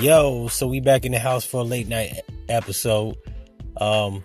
Yo, 0.00 0.48
so 0.48 0.66
we 0.66 0.80
back 0.80 1.04
in 1.04 1.12
the 1.12 1.18
house 1.18 1.44
for 1.44 1.60
a 1.60 1.62
late 1.62 1.86
night 1.86 2.22
episode. 2.48 3.18
Um, 3.76 4.24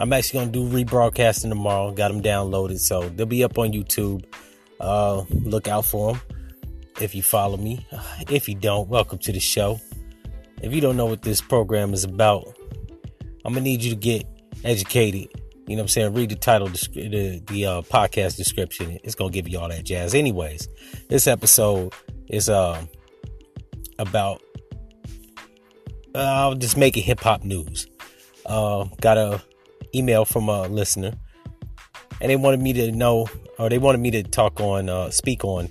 I'm 0.00 0.12
actually 0.12 0.40
gonna 0.40 0.50
do 0.50 0.68
rebroadcasting 0.68 1.50
tomorrow. 1.50 1.92
Got 1.92 2.08
them 2.08 2.20
downloaded, 2.20 2.80
so 2.80 3.08
they'll 3.10 3.24
be 3.24 3.44
up 3.44 3.56
on 3.56 3.72
YouTube. 3.72 4.24
Uh, 4.80 5.22
look 5.30 5.68
out 5.68 5.84
for 5.84 6.14
them 6.14 6.22
if 7.00 7.14
you 7.14 7.22
follow 7.22 7.56
me. 7.56 7.86
If 8.28 8.48
you 8.48 8.56
don't, 8.56 8.88
welcome 8.88 9.18
to 9.18 9.30
the 9.30 9.38
show. 9.38 9.78
If 10.60 10.74
you 10.74 10.80
don't 10.80 10.96
know 10.96 11.06
what 11.06 11.22
this 11.22 11.40
program 11.40 11.94
is 11.94 12.02
about, 12.02 12.52
I'm 13.44 13.52
gonna 13.52 13.60
need 13.60 13.84
you 13.84 13.90
to 13.90 13.96
get 13.96 14.26
educated. 14.64 15.28
You 15.68 15.76
know 15.76 15.82
what 15.82 15.82
I'm 15.82 15.88
saying? 15.90 16.14
Read 16.14 16.30
the 16.30 16.34
title, 16.34 16.66
the, 16.66 17.40
the 17.46 17.66
uh, 17.66 17.82
podcast 17.82 18.36
description. 18.36 18.98
It's 19.04 19.14
gonna 19.14 19.30
give 19.30 19.48
you 19.48 19.60
all 19.60 19.68
that 19.68 19.84
jazz. 19.84 20.12
Anyways, 20.12 20.68
this 21.08 21.28
episode 21.28 21.92
is 22.28 22.48
uh, 22.48 22.84
about 24.00 24.42
uh, 24.42 24.43
I'll 26.14 26.54
just 26.54 26.76
make 26.76 26.96
it 26.96 27.02
hip 27.02 27.20
hop 27.20 27.42
news. 27.42 27.86
Uh, 28.46 28.84
got 29.00 29.18
a 29.18 29.42
email 29.94 30.24
from 30.24 30.48
a 30.48 30.68
listener, 30.68 31.12
and 32.20 32.30
they 32.30 32.36
wanted 32.36 32.60
me 32.60 32.72
to 32.74 32.92
know, 32.92 33.28
or 33.58 33.68
they 33.68 33.78
wanted 33.78 33.98
me 33.98 34.10
to 34.12 34.22
talk 34.22 34.60
on, 34.60 34.88
uh, 34.88 35.10
speak 35.10 35.44
on, 35.44 35.68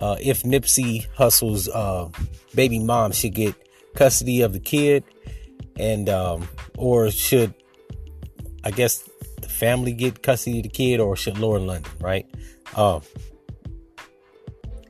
uh, 0.00 0.16
if 0.20 0.42
Nipsey 0.42 1.06
Hussle's 1.14 1.68
uh, 1.68 2.08
baby 2.54 2.78
mom 2.78 3.12
should 3.12 3.34
get 3.34 3.54
custody 3.94 4.42
of 4.42 4.52
the 4.52 4.60
kid, 4.60 5.04
and 5.78 6.08
um, 6.08 6.48
or 6.76 7.10
should 7.10 7.54
I 8.64 8.70
guess 8.70 9.08
the 9.42 9.48
family 9.48 9.92
get 9.92 10.22
custody 10.22 10.58
of 10.58 10.62
the 10.64 10.68
kid, 10.70 11.00
or 11.00 11.16
should 11.16 11.38
Lauren 11.38 11.66
London, 11.66 11.92
right? 12.00 12.26
Um, 12.76 13.02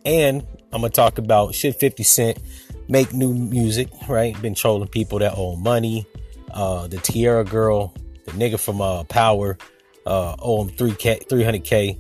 and 0.05 0.47
I'm 0.73 0.83
gonna 0.83 0.91
talk 0.91 1.19
about 1.19 1.55
should 1.55 1.75
50 1.77 2.03
Cent 2.03 2.39
make 2.89 3.13
new 3.13 3.34
music, 3.34 3.89
right? 4.09 4.41
Been 4.41 4.55
trolling 4.55 4.89
people 4.89 5.19
that 5.19 5.34
owe 5.37 5.56
money. 5.56 6.06
Uh, 6.53 6.87
the 6.87 6.98
Tierra 6.98 7.45
girl, 7.45 7.95
the 8.25 8.33
nigga 8.33 8.59
from 8.59 8.81
uh, 8.81 9.05
Power, 9.05 9.59
uh, 10.06 10.37
owe 10.39 10.65
him 10.65 10.70
3K, 10.70 11.27
300K. 11.28 11.98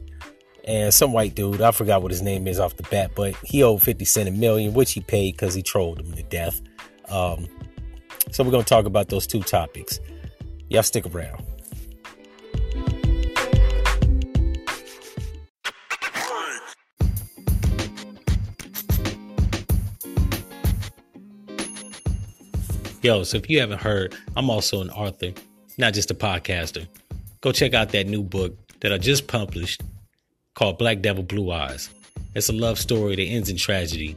And 0.64 0.92
some 0.92 1.12
white 1.12 1.34
dude, 1.34 1.60
I 1.60 1.70
forgot 1.70 2.02
what 2.02 2.10
his 2.10 2.22
name 2.22 2.48
is 2.48 2.58
off 2.58 2.76
the 2.76 2.82
bat, 2.84 3.12
but 3.14 3.36
he 3.44 3.62
owed 3.62 3.82
50 3.82 4.04
Cent 4.04 4.28
a 4.28 4.32
million, 4.32 4.74
which 4.74 4.92
he 4.92 5.00
paid 5.00 5.34
because 5.34 5.54
he 5.54 5.62
trolled 5.62 6.00
him 6.00 6.12
to 6.12 6.22
death. 6.24 6.60
Um, 7.08 7.46
so 8.32 8.42
we're 8.42 8.50
going 8.50 8.64
to 8.64 8.68
talk 8.68 8.84
about 8.84 9.08
those 9.08 9.26
two 9.26 9.40
topics. 9.40 10.00
Y'all 10.68 10.82
stick 10.82 11.06
around. 11.14 11.44
Yo, 23.06 23.22
so 23.22 23.36
if 23.36 23.48
you 23.48 23.60
haven't 23.60 23.80
heard, 23.80 24.16
I'm 24.34 24.50
also 24.50 24.80
an 24.80 24.90
author, 24.90 25.30
not 25.78 25.94
just 25.94 26.10
a 26.10 26.14
podcaster. 26.14 26.88
Go 27.40 27.52
check 27.52 27.72
out 27.72 27.90
that 27.90 28.08
new 28.08 28.20
book 28.20 28.56
that 28.80 28.92
I 28.92 28.98
just 28.98 29.28
published 29.28 29.80
called 30.56 30.76
Black 30.76 31.02
Devil 31.02 31.22
Blue 31.22 31.52
Eyes. 31.52 31.88
It's 32.34 32.48
a 32.48 32.52
love 32.52 32.80
story 32.80 33.14
that 33.14 33.22
ends 33.22 33.48
in 33.48 33.58
tragedy, 33.58 34.16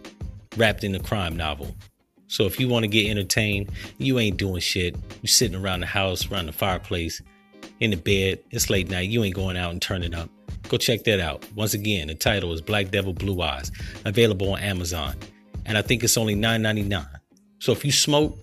wrapped 0.58 0.84
in 0.84 0.96
a 0.96 1.00
crime 1.00 1.38
novel. 1.38 1.76
So 2.30 2.46
if 2.46 2.60
you 2.60 2.68
want 2.68 2.82
to 2.82 2.88
get 2.88 3.08
entertained, 3.08 3.70
you 4.00 4.18
ain't 4.18 4.38
doing 4.38 4.60
shit. 4.60 4.96
You're 5.22 5.28
sitting 5.28 5.56
around 5.56 5.82
the 5.82 5.86
house, 5.86 6.32
around 6.32 6.48
the 6.48 6.52
fireplace, 6.52 7.22
in 7.80 7.92
the 7.92 7.98
bed. 7.98 8.40
It's 8.50 8.72
late 8.72 8.90
night. 8.90 9.10
You 9.10 9.24
ain't 9.24 9.36
going 9.36 9.56
out 9.56 9.70
and 9.70 9.80
turning 9.80 10.16
up. 10.16 10.32
Go 10.68 10.78
check 10.78 11.04
that 11.04 11.20
out. 11.20 11.46
Once 11.54 11.76
again, 11.76 12.08
the 12.08 12.16
title 12.16 12.52
is 12.54 12.62
Black 12.62 12.90
Devil 12.90 13.14
Blue 13.14 13.40
Eyes, 13.40 13.72
available 14.06 14.52
on 14.54 14.60
Amazon. 14.62 15.16
And 15.68 15.78
I 15.78 15.84
think 15.84 16.04
it's 16.04 16.18
only 16.18 16.34
$9.99. 16.34 17.06
So 17.60 17.72
if 17.72 17.86
you 17.86 17.92
smoke, 17.92 18.36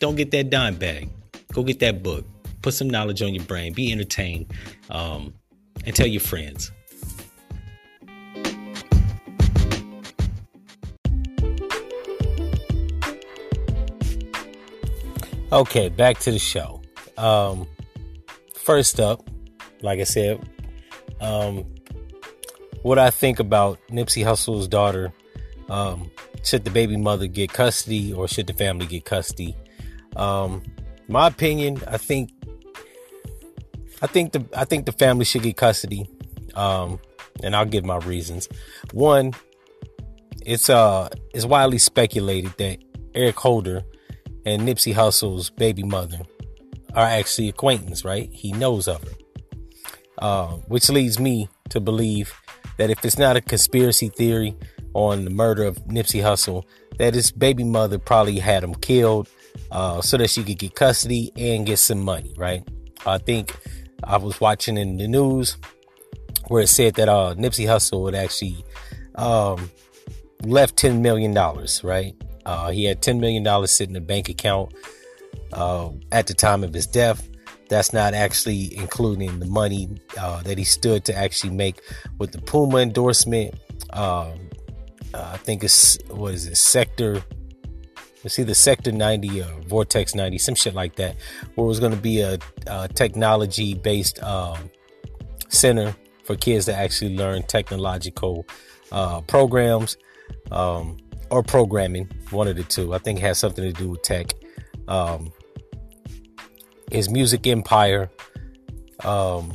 don't 0.00 0.16
get 0.16 0.30
that 0.30 0.50
dime 0.50 0.76
bag. 0.76 1.10
Go 1.52 1.62
get 1.62 1.80
that 1.80 2.02
book. 2.02 2.24
Put 2.62 2.74
some 2.74 2.88
knowledge 2.88 3.22
on 3.22 3.34
your 3.34 3.44
brain. 3.44 3.72
Be 3.72 3.90
entertained. 3.92 4.52
Um, 4.90 5.34
and 5.84 5.94
tell 5.94 6.06
your 6.06 6.20
friends. 6.20 6.70
Okay, 15.50 15.88
back 15.88 16.18
to 16.20 16.30
the 16.30 16.38
show. 16.38 16.82
Um, 17.16 17.66
first 18.54 19.00
up, 19.00 19.28
like 19.80 19.98
I 19.98 20.04
said, 20.04 20.46
um, 21.20 21.64
what 22.82 22.98
I 22.98 23.10
think 23.10 23.40
about 23.40 23.78
Nipsey 23.88 24.22
Hussle's 24.24 24.68
daughter. 24.68 25.12
Um, 25.68 26.10
should 26.42 26.64
the 26.64 26.70
baby 26.70 26.96
mother 26.96 27.26
get 27.26 27.52
custody 27.52 28.12
or 28.12 28.28
should 28.28 28.46
the 28.46 28.52
family 28.52 28.86
get 28.86 29.04
custody? 29.04 29.56
Um, 30.16 30.62
my 31.08 31.28
opinion, 31.28 31.82
I 31.86 31.96
think, 31.96 32.30
I 34.02 34.06
think 34.06 34.32
the 34.32 34.44
I 34.56 34.64
think 34.64 34.86
the 34.86 34.92
family 34.92 35.24
should 35.24 35.42
get 35.42 35.56
custody, 35.56 36.08
um, 36.54 37.00
and 37.42 37.56
I'll 37.56 37.64
give 37.64 37.84
my 37.84 37.98
reasons. 37.98 38.48
One, 38.92 39.32
it's 40.44 40.70
uh, 40.70 41.08
it's 41.34 41.44
widely 41.44 41.78
speculated 41.78 42.52
that 42.58 42.78
Eric 43.14 43.36
Holder 43.36 43.82
and 44.44 44.62
Nipsey 44.62 44.94
Hussle's 44.94 45.50
baby 45.50 45.82
mother 45.82 46.20
are 46.94 47.06
actually 47.06 47.48
acquaintance, 47.48 48.04
right? 48.04 48.30
He 48.32 48.52
knows 48.52 48.88
of 48.88 49.02
her, 49.02 49.14
uh, 50.18 50.46
which 50.68 50.88
leads 50.88 51.18
me 51.18 51.48
to 51.70 51.80
believe 51.80 52.32
that 52.78 52.90
if 52.90 53.04
it's 53.04 53.18
not 53.18 53.36
a 53.36 53.40
conspiracy 53.40 54.08
theory 54.08 54.56
on 54.94 55.24
the 55.24 55.30
murder 55.30 55.64
of 55.64 55.76
Nipsey 55.86 56.22
Hussle, 56.22 56.64
that 56.98 57.14
his 57.14 57.30
baby 57.30 57.64
mother 57.64 57.98
probably 57.98 58.38
had 58.38 58.64
him 58.64 58.74
killed 58.74 59.28
uh, 59.70 60.00
so 60.00 60.16
that 60.16 60.30
she 60.30 60.44
could 60.44 60.58
get 60.58 60.74
custody 60.74 61.32
and 61.36 61.66
get 61.66 61.78
some 61.78 62.00
money, 62.00 62.34
right? 62.36 62.66
I 63.06 63.18
think 63.18 63.56
I 64.04 64.16
was 64.16 64.40
watching 64.40 64.76
in 64.76 64.96
the 64.96 65.08
news 65.08 65.56
where 66.48 66.62
it 66.62 66.68
said 66.68 66.94
that 66.94 67.08
uh, 67.08 67.34
Nipsey 67.36 67.66
Hussle 67.66 68.06
had 68.06 68.14
actually 68.14 68.64
um, 69.16 69.70
left 70.42 70.76
$10 70.76 71.00
million, 71.00 71.34
right? 71.82 72.14
Uh, 72.46 72.70
he 72.70 72.84
had 72.84 73.02
$10 73.02 73.20
million 73.20 73.66
sitting 73.66 73.96
in 73.96 74.02
a 74.02 74.04
bank 74.04 74.28
account 74.28 74.72
uh, 75.52 75.90
at 76.12 76.26
the 76.26 76.34
time 76.34 76.64
of 76.64 76.72
his 76.72 76.86
death. 76.86 77.28
That's 77.68 77.92
not 77.92 78.14
actually 78.14 78.74
including 78.76 79.40
the 79.40 79.46
money 79.46 79.90
uh, 80.18 80.42
that 80.42 80.56
he 80.56 80.64
stood 80.64 81.04
to 81.06 81.14
actually 81.14 81.50
make 81.50 81.82
with 82.18 82.32
the 82.32 82.40
Puma 82.40 82.78
endorsement. 82.78 83.54
Um, 83.92 84.48
I 85.12 85.36
think 85.38 85.64
it's, 85.64 85.98
what 86.08 86.32
is 86.32 86.46
it, 86.46 86.56
Sector 86.56 87.22
it's 88.28 88.38
either 88.38 88.52
Sector 88.52 88.92
90 88.92 89.40
or 89.40 89.60
Vortex 89.66 90.14
90, 90.14 90.36
some 90.36 90.54
shit 90.54 90.74
like 90.74 90.96
that, 90.96 91.16
where 91.54 91.64
it 91.64 91.68
was 91.68 91.80
going 91.80 91.92
to 91.92 91.98
be 91.98 92.20
a, 92.20 92.38
a 92.66 92.86
technology 92.88 93.72
based 93.72 94.22
um, 94.22 94.70
center 95.48 95.96
for 96.24 96.36
kids 96.36 96.66
to 96.66 96.74
actually 96.74 97.16
learn 97.16 97.42
technological 97.44 98.46
uh, 98.92 99.22
programs 99.22 99.96
um, 100.50 100.98
or 101.30 101.42
programming, 101.42 102.10
one 102.28 102.48
of 102.48 102.56
the 102.56 102.64
two. 102.64 102.92
I 102.92 102.98
think 102.98 103.18
has 103.20 103.38
something 103.38 103.64
to 103.64 103.72
do 103.72 103.88
with 103.88 104.02
tech. 104.02 104.34
Um, 104.88 105.32
his 106.92 107.08
music 107.08 107.46
empire. 107.46 108.10
Um, 109.04 109.54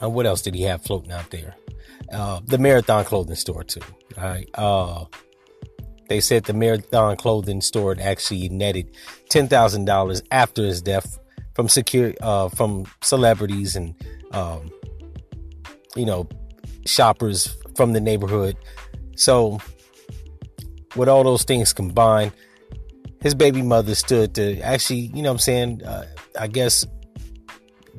and 0.00 0.14
what 0.14 0.24
else 0.24 0.40
did 0.42 0.54
he 0.54 0.62
have 0.62 0.84
floating 0.84 1.10
out 1.10 1.30
there? 1.32 1.56
Uh, 2.12 2.40
the 2.46 2.58
Marathon 2.58 3.04
clothing 3.04 3.34
store, 3.34 3.64
too. 3.64 3.80
All 4.16 4.24
right. 4.24 4.48
Uh, 4.54 5.04
they 6.08 6.20
said 6.20 6.44
the 6.44 6.52
Marathon 6.52 7.16
clothing 7.16 7.60
store 7.60 7.96
actually 8.00 8.48
netted 8.48 8.96
ten 9.28 9.48
thousand 9.48 9.84
dollars 9.86 10.22
after 10.30 10.62
his 10.64 10.82
death 10.82 11.18
from 11.54 11.68
secure 11.68 12.14
uh, 12.20 12.48
from 12.48 12.86
celebrities 13.02 13.76
and 13.76 13.94
um, 14.32 14.70
you 15.96 16.06
know 16.06 16.28
shoppers 16.86 17.56
from 17.76 17.92
the 17.92 18.00
neighborhood. 18.00 18.56
So 19.16 19.60
with 20.96 21.08
all 21.08 21.24
those 21.24 21.44
things 21.44 21.72
combined, 21.72 22.32
his 23.20 23.34
baby 23.34 23.62
mother 23.62 23.94
stood 23.94 24.34
to 24.34 24.58
actually, 24.60 25.10
you 25.14 25.22
know 25.22 25.30
what 25.30 25.34
I'm 25.34 25.38
saying, 25.38 25.84
uh, 25.84 26.06
I 26.38 26.48
guess 26.48 26.84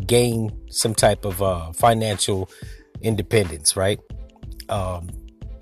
gain 0.06 0.52
some 0.70 0.94
type 0.94 1.26
of 1.26 1.42
uh, 1.42 1.72
financial 1.74 2.50
independence, 3.02 3.76
right? 3.78 4.00
Um, 4.70 5.10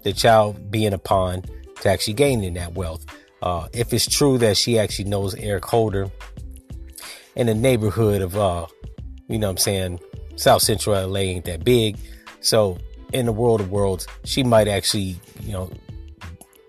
the 0.04 0.13
child 0.13 0.71
being 0.71 0.94
a 0.94 0.98
pawn 0.98 1.44
to 1.81 1.89
actually 1.89 2.13
gaining 2.13 2.54
that 2.56 2.74
wealth. 2.74 3.06
Uh, 3.42 3.68
if 3.74 3.94
it's 3.94 4.07
true 4.07 4.38
that 4.38 4.56
she 4.56 4.80
actually 4.80 5.10
knows 5.10 5.36
Eric 5.36 5.66
Holder 5.66 6.10
in 7.36 7.48
the 7.48 7.56
neighborhood 7.56 8.22
of, 8.22 8.38
uh, 8.38 8.68
you 9.28 9.39
know 9.39 9.48
what 9.48 9.51
I'm 9.51 9.57
saying, 9.57 10.00
South 10.36 10.62
Central 10.62 11.07
LA 11.07 11.19
ain't 11.19 11.45
that 11.45 11.63
big. 11.63 11.98
So 12.42 12.78
in 13.13 13.25
the 13.25 13.31
world 13.31 13.62
of 13.62 13.72
worlds, 13.72 14.07
she 14.24 14.44
might 14.44 14.68
actually, 14.68 15.19
you 15.42 15.54
know, 15.54 15.72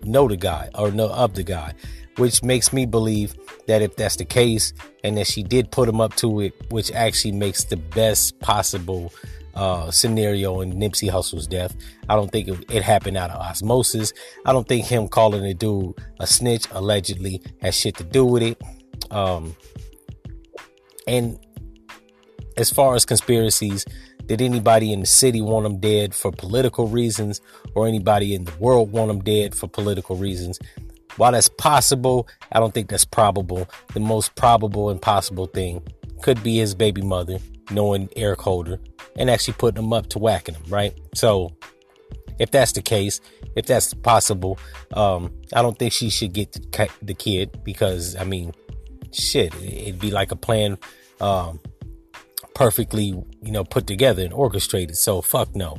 know 0.03 0.27
the 0.27 0.37
guy 0.37 0.69
or 0.75 0.91
know 0.91 1.09
of 1.09 1.35
the 1.35 1.43
guy, 1.43 1.73
which 2.17 2.43
makes 2.43 2.73
me 2.73 2.85
believe 2.85 3.35
that 3.67 3.81
if 3.81 3.95
that's 3.95 4.17
the 4.17 4.25
case 4.25 4.73
and 5.03 5.17
that 5.17 5.27
she 5.27 5.43
did 5.43 5.71
put 5.71 5.87
him 5.87 6.01
up 6.01 6.15
to 6.15 6.41
it, 6.41 6.53
which 6.69 6.91
actually 6.91 7.31
makes 7.31 7.63
the 7.65 7.77
best 7.77 8.39
possible 8.39 9.13
uh, 9.55 9.91
scenario 9.91 10.61
in 10.61 10.73
Nipsey 10.73 11.09
Hussle's 11.09 11.47
death. 11.47 11.75
I 12.09 12.15
don't 12.15 12.31
think 12.31 12.47
it, 12.47 12.65
it, 12.69 12.83
happened 12.83 13.17
out 13.17 13.29
of 13.29 13.39
osmosis. 13.39 14.13
I 14.45 14.53
don't 14.53 14.67
think 14.67 14.85
him 14.85 15.07
calling 15.07 15.43
the 15.43 15.53
dude 15.53 15.93
a 16.19 16.27
snitch 16.27 16.67
allegedly 16.71 17.41
has 17.61 17.75
shit 17.75 17.95
to 17.97 18.03
do 18.03 18.25
with 18.25 18.43
it. 18.43 18.61
Um, 19.11 19.55
and 21.07 21.39
as 22.57 22.71
far 22.71 22.95
as 22.95 23.05
conspiracies, 23.05 23.85
did 24.25 24.41
anybody 24.41 24.93
in 24.93 25.01
the 25.01 25.05
city 25.05 25.41
want 25.41 25.65
him 25.65 25.79
dead 25.79 26.15
for 26.15 26.31
political 26.31 26.87
reasons 26.87 27.41
or 27.75 27.87
anybody 27.87 28.33
in 28.33 28.45
the 28.45 28.55
world 28.57 28.91
want 28.91 29.11
him 29.11 29.21
dead 29.21 29.53
for 29.53 29.67
political 29.67 30.15
reasons? 30.15 30.59
While 31.17 31.33
that's 31.33 31.49
possible, 31.49 32.27
I 32.51 32.59
don't 32.59 32.73
think 32.73 32.89
that's 32.89 33.05
probable. 33.05 33.69
The 33.93 33.99
most 33.99 34.33
probable 34.35 34.89
and 34.89 35.01
possible 35.01 35.45
thing 35.45 35.83
could 36.21 36.41
be 36.41 36.57
his 36.57 36.73
baby 36.73 37.01
mother 37.01 37.37
knowing 37.69 38.09
Eric 38.15 38.41
Holder 38.41 38.79
and 39.17 39.29
actually 39.29 39.53
putting 39.55 39.81
them 39.81 39.93
up 39.93 40.07
to 40.09 40.19
whacking 40.19 40.53
them, 40.53 40.63
right? 40.69 40.93
So, 41.13 41.55
if 42.39 42.51
that's 42.51 42.71
the 42.71 42.81
case, 42.81 43.21
if 43.55 43.67
that's 43.67 43.93
possible, 43.93 44.57
um, 44.93 45.31
I 45.53 45.61
don't 45.61 45.77
think 45.77 45.93
she 45.93 46.09
should 46.09 46.33
get 46.33 46.51
the, 47.01 47.13
kid 47.13 47.59
because, 47.63 48.15
I 48.15 48.23
mean, 48.23 48.53
shit, 49.11 49.53
it'd 49.61 49.99
be 49.99 50.11
like 50.11 50.31
a 50.31 50.35
plan 50.35 50.77
um, 51.21 51.59
perfectly, 52.55 53.05
you 53.05 53.51
know, 53.51 53.63
put 53.63 53.85
together 53.85 54.23
and 54.23 54.33
orchestrated. 54.33 54.97
So, 54.97 55.21
fuck 55.21 55.55
no. 55.55 55.77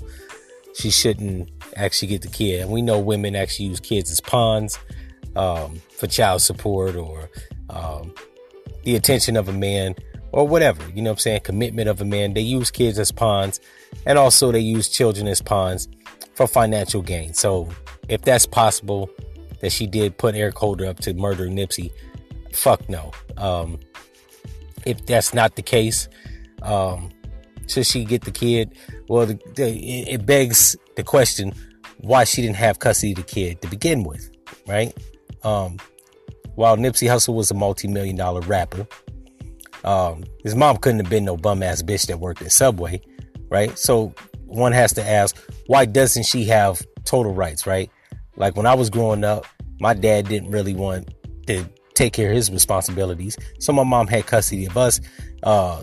She 0.77 0.91
shouldn't 0.91 1.51
actually 1.77 2.09
get 2.09 2.23
the 2.23 2.29
kid. 2.29 2.63
And 2.63 2.71
we 2.71 2.83
know 2.83 2.99
women 2.99 3.37
actually 3.37 3.67
use 3.67 3.81
kids 3.81 4.11
as 4.11 4.21
pawns 4.21 4.79
um, 5.37 5.81
for 5.91 6.07
child 6.07 6.43
support 6.43 6.97
or 6.97 7.31
um, 7.71 8.13
the 8.85 8.97
attention 8.97 9.37
of 9.37 9.49
a 9.49 9.53
man 9.53 9.95
or 10.35 10.49
whatever. 10.49 10.83
You 10.93 11.01
know 11.01 11.11
what 11.11 11.19
I'm 11.19 11.21
saying? 11.21 11.41
Commitment 11.43 11.89
of 11.89 12.01
a 12.01 12.05
man. 12.05 12.35
They 12.35 12.41
use 12.41 12.71
kids 12.71 12.99
as 12.99 13.13
pawns 13.13 13.61
and 14.05 14.19
also 14.19 14.51
they 14.51 14.59
use 14.59 14.89
children 14.89 15.29
as 15.29 15.41
pawns 15.41 15.89
for 16.35 16.49
financial 16.49 17.03
gain. 17.03 17.35
So 17.35 17.69
if 18.09 18.23
that's 18.23 18.45
possible 18.45 19.09
that 19.61 19.71
she 19.71 19.87
did 19.87 20.19
put 20.19 20.35
Eric 20.35 20.59
Holder 20.59 20.87
up 20.87 20.99
to 21.01 21.15
murder 21.15 21.47
Nipsey, 21.47 21.93
fuck 22.53 22.89
no. 22.89 23.13
Um, 23.37 23.79
if 24.85 25.07
that's 25.07 25.33
not 25.33 25.55
the 25.55 25.63
case, 25.63 26.09
um, 26.63 27.11
should 27.69 27.87
she 27.87 28.05
get 28.05 28.25
the 28.25 28.33
kid? 28.33 28.77
Well, 29.09 29.27
the, 29.27 29.39
the, 29.55 30.11
it 30.11 30.27
begs 30.27 30.77
the 30.97 31.05
question 31.05 31.53
why 31.99 32.25
she 32.25 32.43
didn't 32.43 32.57
have 32.57 32.81
custody 32.81 33.13
of 33.13 33.19
the 33.19 33.23
kid 33.23 33.63
to 33.63 33.69
begin 33.69 34.03
with, 34.03 34.31
right? 34.67 34.93
Um, 35.45 35.79
while 36.57 36.77
Nipsey 36.77 37.09
Hussle 37.09 37.35
was 37.35 37.53
a 37.53 37.55
multi-million 37.55 38.17
dollar 38.17 38.41
rapper, 38.41 38.87
um, 39.85 40.25
his 40.43 40.55
mom 40.55 40.79
couldn't 40.79 41.01
have 41.01 41.11
been 41.11 41.25
no 41.25 41.37
bum 41.37 41.63
ass 41.63 41.83
bitch 41.83 42.07
that 42.07 42.19
worked 42.19 42.43
at 42.43 42.53
Subway, 42.53 43.01
right? 43.49 43.79
So 43.79 44.15
one 44.47 44.73
has 44.73 44.93
to 44.95 45.07
ask, 45.07 45.37
why 45.67 45.85
doesn't 45.85 46.25
she 46.25 46.45
have 46.47 46.83
total 47.05 47.35
rights, 47.35 47.67
right? 47.67 47.91
Like 48.37 48.57
when 48.57 48.67
I 48.67 48.75
was 48.75 48.91
growing 48.91 49.25
up, 49.25 49.47
my 49.81 49.95
dad 49.95 50.29
didn't 50.29 50.51
really 50.51 50.75
want 50.75 51.13
to 51.47 51.69
take 51.95 52.13
care 52.13 52.31
of 52.31 52.37
his 52.37 52.51
responsibilities. 52.51 53.37
So 53.61 53.73
my 53.73 53.85
mom 53.85 54.07
had 54.07 54.27
custody 54.27 54.67
of 54.67 54.77
us. 54.77 55.01
Uh, 55.43 55.83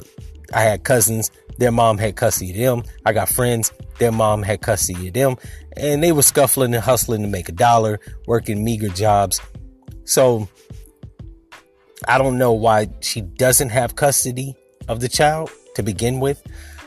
I 0.53 0.61
had 0.61 0.83
cousins, 0.83 1.31
their 1.59 1.71
mom 1.71 1.97
had 1.97 2.15
custody 2.15 2.51
of 2.51 2.57
them. 2.57 2.93
I 3.05 3.13
got 3.13 3.29
friends, 3.29 3.71
their 3.99 4.11
mom 4.11 4.43
had 4.43 4.61
custody 4.61 5.07
of 5.07 5.13
them. 5.13 5.35
And 5.77 6.03
they 6.03 6.11
were 6.11 6.23
scuffling 6.23 6.73
and 6.73 6.83
hustling 6.83 7.21
to 7.21 7.27
make 7.27 7.47
a 7.47 7.53
dollar, 7.53 7.99
working 8.27 8.63
meager 8.63 8.89
jobs. 8.89 9.39
So 10.03 10.49
I 12.07 12.17
don't 12.17 12.37
know 12.37 12.53
why 12.53 12.87
she 13.01 13.21
doesn't 13.21 13.69
have 13.69 13.95
custody 13.95 14.55
of 14.87 14.99
the 14.99 15.09
child 15.09 15.51
to 15.75 15.83
begin 15.83 16.19
with, 16.19 16.41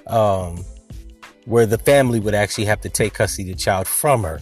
um, 0.07 0.65
where 1.45 1.67
the 1.67 1.79
family 1.79 2.21
would 2.21 2.35
actually 2.35 2.65
have 2.67 2.81
to 2.83 2.89
take 2.89 3.15
custody 3.15 3.51
of 3.51 3.57
the 3.57 3.63
child 3.63 3.87
from 3.87 4.23
her. 4.23 4.41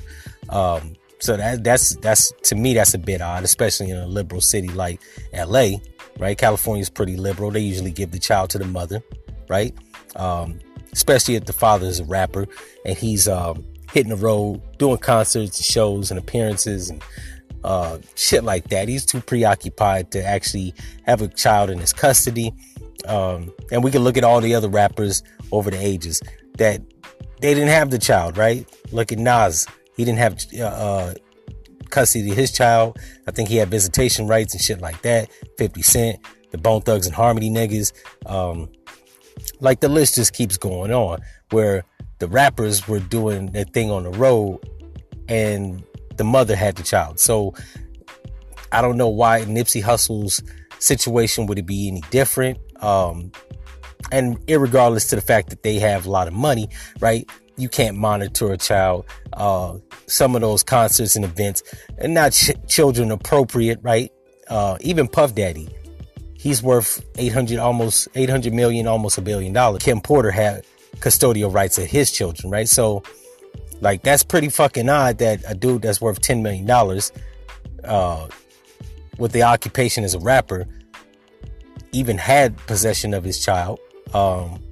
Um, 0.49 0.95
so 1.19 1.37
that 1.37 1.63
that's 1.63 1.95
that's 1.97 2.33
to 2.45 2.57
me 2.57 2.75
that's 2.75 2.95
a 2.95 2.99
bit 2.99 3.21
odd, 3.21 3.45
especially 3.45 3.91
in 3.91 3.97
a 3.97 4.07
liberal 4.07 4.41
city 4.41 4.69
like 4.69 5.01
L.A. 5.33 5.81
Right? 6.19 6.37
California 6.37 6.83
is 6.83 6.91
pretty 6.91 7.17
liberal. 7.17 7.51
They 7.51 7.61
usually 7.61 7.93
give 7.93 8.11
the 8.11 8.19
child 8.19 8.51
to 8.51 8.59
the 8.59 8.67
mother, 8.67 9.03
right? 9.49 9.75
Um, 10.17 10.59
especially 10.93 11.37
if 11.37 11.47
the 11.47 11.53
father 11.53 11.87
is 11.87 12.01
a 12.01 12.05
rapper 12.05 12.47
and 12.85 12.99
he's 12.99 13.29
um, 13.29 13.65
hitting 13.93 14.11
the 14.11 14.17
road, 14.17 14.61
doing 14.79 14.99
concerts, 14.99 15.59
and 15.59 15.65
shows, 15.65 16.11
and 16.11 16.19
appearances, 16.19 16.91
and 16.91 17.03
uh, 17.65 17.99
shit 18.15 18.45
like 18.45 18.69
that. 18.69 18.89
He's 18.89 19.05
too 19.05 19.21
preoccupied 19.21 20.11
to 20.13 20.25
actually 20.25 20.75
have 21.05 21.23
a 21.23 21.29
child 21.29 21.71
in 21.71 21.79
his 21.79 21.93
custody. 21.93 22.53
Um, 23.07 23.53
and 23.71 23.83
we 23.83 23.91
can 23.91 24.03
look 24.03 24.17
at 24.17 24.25
all 24.25 24.41
the 24.41 24.55
other 24.55 24.69
rappers 24.69 25.23
over 25.51 25.71
the 25.71 25.79
ages 25.79 26.23
that 26.59 26.81
they 27.41 27.55
didn't 27.55 27.71
have 27.71 27.91
the 27.91 27.99
child, 27.99 28.37
right? 28.37 28.67
Look 28.93 29.13
at 29.13 29.19
Nas. 29.19 29.67
He 29.97 30.05
didn't 30.05 30.19
have 30.19 30.39
uh, 30.59 30.65
uh 30.65 31.15
custody 31.91 32.31
of 32.31 32.37
his 32.37 32.51
child. 32.51 32.99
I 33.27 33.31
think 33.31 33.49
he 33.49 33.57
had 33.57 33.69
visitation 33.69 34.27
rights 34.27 34.55
and 34.55 34.63
shit 34.63 34.81
like 34.81 35.03
that. 35.03 35.31
50 35.59 35.83
Cent, 35.83 36.21
the 36.51 36.59
Bone 36.59 36.81
Thugs 36.81 37.07
and 37.07 37.15
Harmony 37.15 37.51
niggas. 37.51 37.93
Um, 38.27 38.71
like 39.61 39.81
the 39.81 39.89
list 39.89 40.17
just 40.17 40.33
keeps 40.33 40.57
going 40.57 40.93
on 40.93 41.21
where 41.51 41.85
the 42.19 42.29
rappers 42.29 42.89
were 42.89 43.01
doing 43.01 43.47
their 43.47 43.65
thing 43.65 43.91
on 43.91 44.05
the 44.05 44.11
road 44.11 44.61
and 45.29 45.85
the 46.17 46.25
mother 46.25 46.57
had 46.57 46.77
the 46.77 46.83
child. 46.83 47.21
So 47.21 47.55
I 48.71 48.81
don't 48.81 48.97
know 48.97 49.09
why 49.09 49.43
Nipsey 49.43 49.83
Hussle's 49.83 50.43
situation 50.79 51.47
would 51.47 51.59
it 51.59 51.67
be 51.67 51.89
any 51.89 52.03
different. 52.11 52.59
Um, 52.83 53.33
and 54.11 54.39
regardless 54.49 55.09
to 55.11 55.17
the 55.17 55.23
fact 55.23 55.51
that 55.51 55.63
they 55.63 55.79
have 55.79 56.07
a 56.07 56.11
lot 56.11 56.27
of 56.27 56.35
money, 56.35 56.69
right? 57.01 57.29
You 57.57 57.69
can't 57.69 57.97
monitor 57.97 58.53
a 58.53 58.57
child. 58.57 59.05
Uh, 59.33 59.79
some 60.07 60.35
of 60.35 60.41
those 60.41 60.63
concerts 60.63 61.17
and 61.17 61.25
events 61.25 61.63
are 62.01 62.09
not 62.09 62.33
ch- 62.33 62.53
children 62.67 63.11
appropriate, 63.11 63.79
right? 63.83 64.11
Uh, 64.49 64.77
even 64.81 65.07
Puff 65.07 65.35
Daddy, 65.35 65.69
he's 66.35 66.63
worth 66.63 67.05
800, 67.17 67.59
almost 67.59 68.09
800 68.15 68.53
million, 68.53 68.87
almost 68.87 69.19
a 69.19 69.23
billion 69.23 69.53
dollars. 69.53 69.83
Kim 69.83 70.01
Porter 70.01 70.31
had 70.31 70.65
custodial 70.97 71.53
rights 71.53 71.79
of 71.79 71.87
his 71.87 72.11
children, 72.11 72.51
right? 72.51 72.69
So 72.69 73.03
like 73.83 74.03
that's 74.03 74.23
pretty 74.23 74.49
fucking 74.49 74.89
odd 74.89 75.19
that 75.19 75.43
a 75.47 75.55
dude 75.55 75.83
that's 75.83 76.01
worth 76.01 76.21
ten 76.21 76.43
million 76.43 76.65
dollars, 76.65 77.13
uh, 77.85 78.29
with 79.19 79.33
the 79.33 79.43
occupation 79.43 80.05
as 80.05 80.15
a 80.15 80.21
rapper, 80.21 80.67
even 81.91 82.17
had 82.17 82.57
possession 82.69 83.13
of 83.13 83.25
his 83.25 83.45
child. 83.45 83.81
Um, 84.15 84.63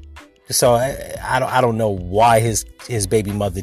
so 0.49 0.75
I, 0.75 1.15
I, 1.23 1.39
don't 1.41 1.53
I 1.53 1.61
don't 1.61 1.77
know 1.77 1.91
why 1.91 2.39
his 2.39 2.65
his 2.87 3.09
baby 3.09 3.33
mother 3.33 3.63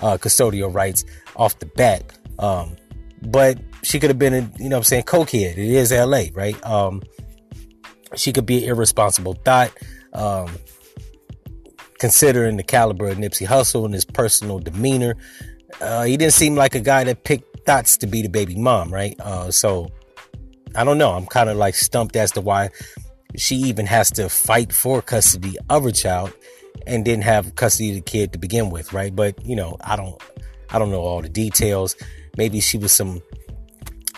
uh, 0.00 0.16
custodial 0.16 0.72
rights 0.72 1.04
off 1.34 1.58
the 1.58 1.66
bat. 1.66 2.16
Um, 2.38 2.76
but 3.20 3.58
she 3.82 3.98
could 3.98 4.10
have 4.10 4.18
been 4.18 4.34
a 4.34 4.50
you 4.62 4.68
know 4.68 4.76
I'm 4.76 4.84
saying 4.84 5.04
cokehead. 5.04 5.52
It 5.52 5.58
is 5.58 5.90
L.A. 5.90 6.30
right? 6.34 6.64
Um, 6.64 7.02
she 8.14 8.32
could 8.32 8.46
be 8.46 8.62
an 8.62 8.70
irresponsible 8.70 9.34
thought. 9.44 9.72
Um, 10.12 10.50
considering 12.04 12.58
the 12.58 12.62
caliber 12.62 13.08
of 13.08 13.16
Nipsey 13.16 13.46
Hussle 13.46 13.86
and 13.86 13.94
his 13.94 14.04
personal 14.04 14.58
demeanor. 14.58 15.16
Uh, 15.80 16.02
he 16.02 16.18
didn't 16.18 16.34
seem 16.34 16.54
like 16.54 16.74
a 16.74 16.80
guy 16.80 17.02
that 17.02 17.24
picked 17.24 17.64
thoughts 17.64 17.96
to 17.96 18.06
be 18.06 18.20
the 18.20 18.28
baby 18.28 18.56
mom, 18.56 18.92
right? 18.92 19.18
Uh, 19.20 19.50
so 19.50 19.90
I 20.76 20.84
don't 20.84 20.98
know. 20.98 21.12
I'm 21.12 21.24
kind 21.24 21.48
of 21.48 21.56
like 21.56 21.74
stumped 21.74 22.14
as 22.14 22.30
to 22.32 22.42
why 22.42 22.68
she 23.36 23.56
even 23.56 23.86
has 23.86 24.10
to 24.10 24.28
fight 24.28 24.70
for 24.70 25.00
custody 25.00 25.56
of 25.70 25.84
her 25.84 25.90
child 25.92 26.30
and 26.86 27.06
didn't 27.06 27.24
have 27.24 27.54
custody 27.54 27.88
of 27.88 27.94
the 27.94 28.00
kid 28.02 28.34
to 28.34 28.38
begin 28.38 28.68
with, 28.68 28.92
right? 28.92 29.16
But 29.16 29.42
you 29.42 29.56
know, 29.56 29.78
I 29.80 29.96
don't, 29.96 30.22
I 30.68 30.78
don't 30.78 30.90
know 30.90 31.00
all 31.00 31.22
the 31.22 31.30
details. 31.30 31.96
Maybe 32.36 32.60
she 32.60 32.76
was 32.76 32.92
some, 32.92 33.22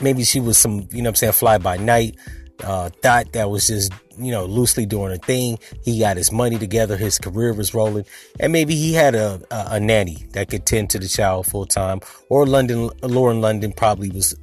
maybe 0.01 0.25
she 0.25 0.41
was 0.41 0.59
some, 0.59 0.89
you 0.91 1.03
know, 1.03 1.11
I'm 1.11 1.15
saying, 1.15 1.35
fly 1.35 1.59
by 1.59 1.77
night. 1.77 2.17
Uh, 2.63 2.89
thought 3.03 3.33
that 3.33 3.51
was 3.51 3.67
just 3.67 3.93
you 4.19 4.31
know, 4.31 4.45
loosely 4.45 4.87
doing 4.87 5.13
a 5.13 5.19
thing. 5.19 5.59
He 5.83 5.99
got 5.99 6.17
his 6.17 6.33
money 6.33 6.59
together. 6.59 6.97
His 6.97 7.19
career 7.19 7.53
was 7.53 7.75
rolling. 7.75 8.05
And 8.41 8.53
maybe 8.53 8.75
he 8.75 8.93
had 8.93 9.15
a, 9.15 9.41
a, 9.51 9.67
a 9.73 9.81
nanny 9.81 10.27
that 10.33 10.49
could 10.49 10.67
tend 10.67 10.91
to 10.91 10.99
the 10.99 11.09
child 11.09 11.47
full 11.47 11.67
time. 11.67 12.01
Or 12.29 12.47
London, 12.47 12.91
Lauren 13.03 13.41
London 13.41 13.73
probably 13.73 14.11
was, 14.11 14.35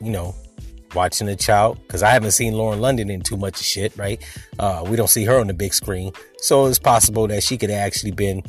you 0.00 0.10
know, 0.10 0.34
watching 0.94 1.26
the 1.26 1.36
child. 1.36 1.78
Cause 1.88 2.02
I 2.02 2.10
haven't 2.10 2.32
seen 2.32 2.54
Lauren 2.54 2.80
London 2.80 3.10
in 3.10 3.22
too 3.22 3.36
much 3.36 3.60
of 3.60 3.66
shit, 3.66 3.96
right? 3.96 4.22
Uh, 4.58 4.84
we 4.86 4.96
don't 4.96 5.10
see 5.10 5.24
her 5.24 5.38
on 5.38 5.46
the 5.46 5.54
big 5.54 5.74
screen. 5.74 6.12
So 6.38 6.66
it's 6.66 6.78
possible 6.78 7.26
that 7.28 7.42
she 7.42 7.56
could 7.56 7.70
have 7.70 7.80
actually 7.80 8.12
been, 8.12 8.42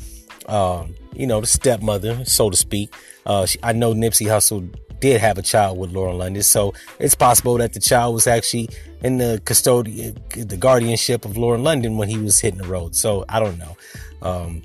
um, 0.46 0.94
you 1.14 1.26
know, 1.26 1.40
the 1.40 1.46
stepmother, 1.46 2.24
so 2.24 2.50
to 2.50 2.56
speak. 2.56 2.92
Uh, 3.24 3.46
she, 3.46 3.58
I 3.62 3.72
know 3.72 3.94
Nipsey 3.94 4.26
Hussle 4.26 4.74
did 5.04 5.20
have 5.20 5.36
a 5.36 5.42
child 5.42 5.76
with 5.76 5.92
Lauren 5.92 6.16
London. 6.16 6.42
So 6.42 6.72
it's 6.98 7.14
possible 7.14 7.58
that 7.58 7.74
the 7.74 7.80
child 7.80 8.14
was 8.14 8.26
actually 8.26 8.70
in 9.02 9.18
the 9.18 9.38
custodian, 9.44 10.16
the 10.34 10.56
guardianship 10.56 11.26
of 11.26 11.36
Lauren 11.36 11.62
London 11.62 11.98
when 11.98 12.08
he 12.08 12.16
was 12.16 12.40
hitting 12.40 12.62
the 12.62 12.66
road. 12.66 12.96
So 12.96 13.26
I 13.28 13.38
don't 13.38 13.58
know. 13.58 13.76
Um, 14.22 14.62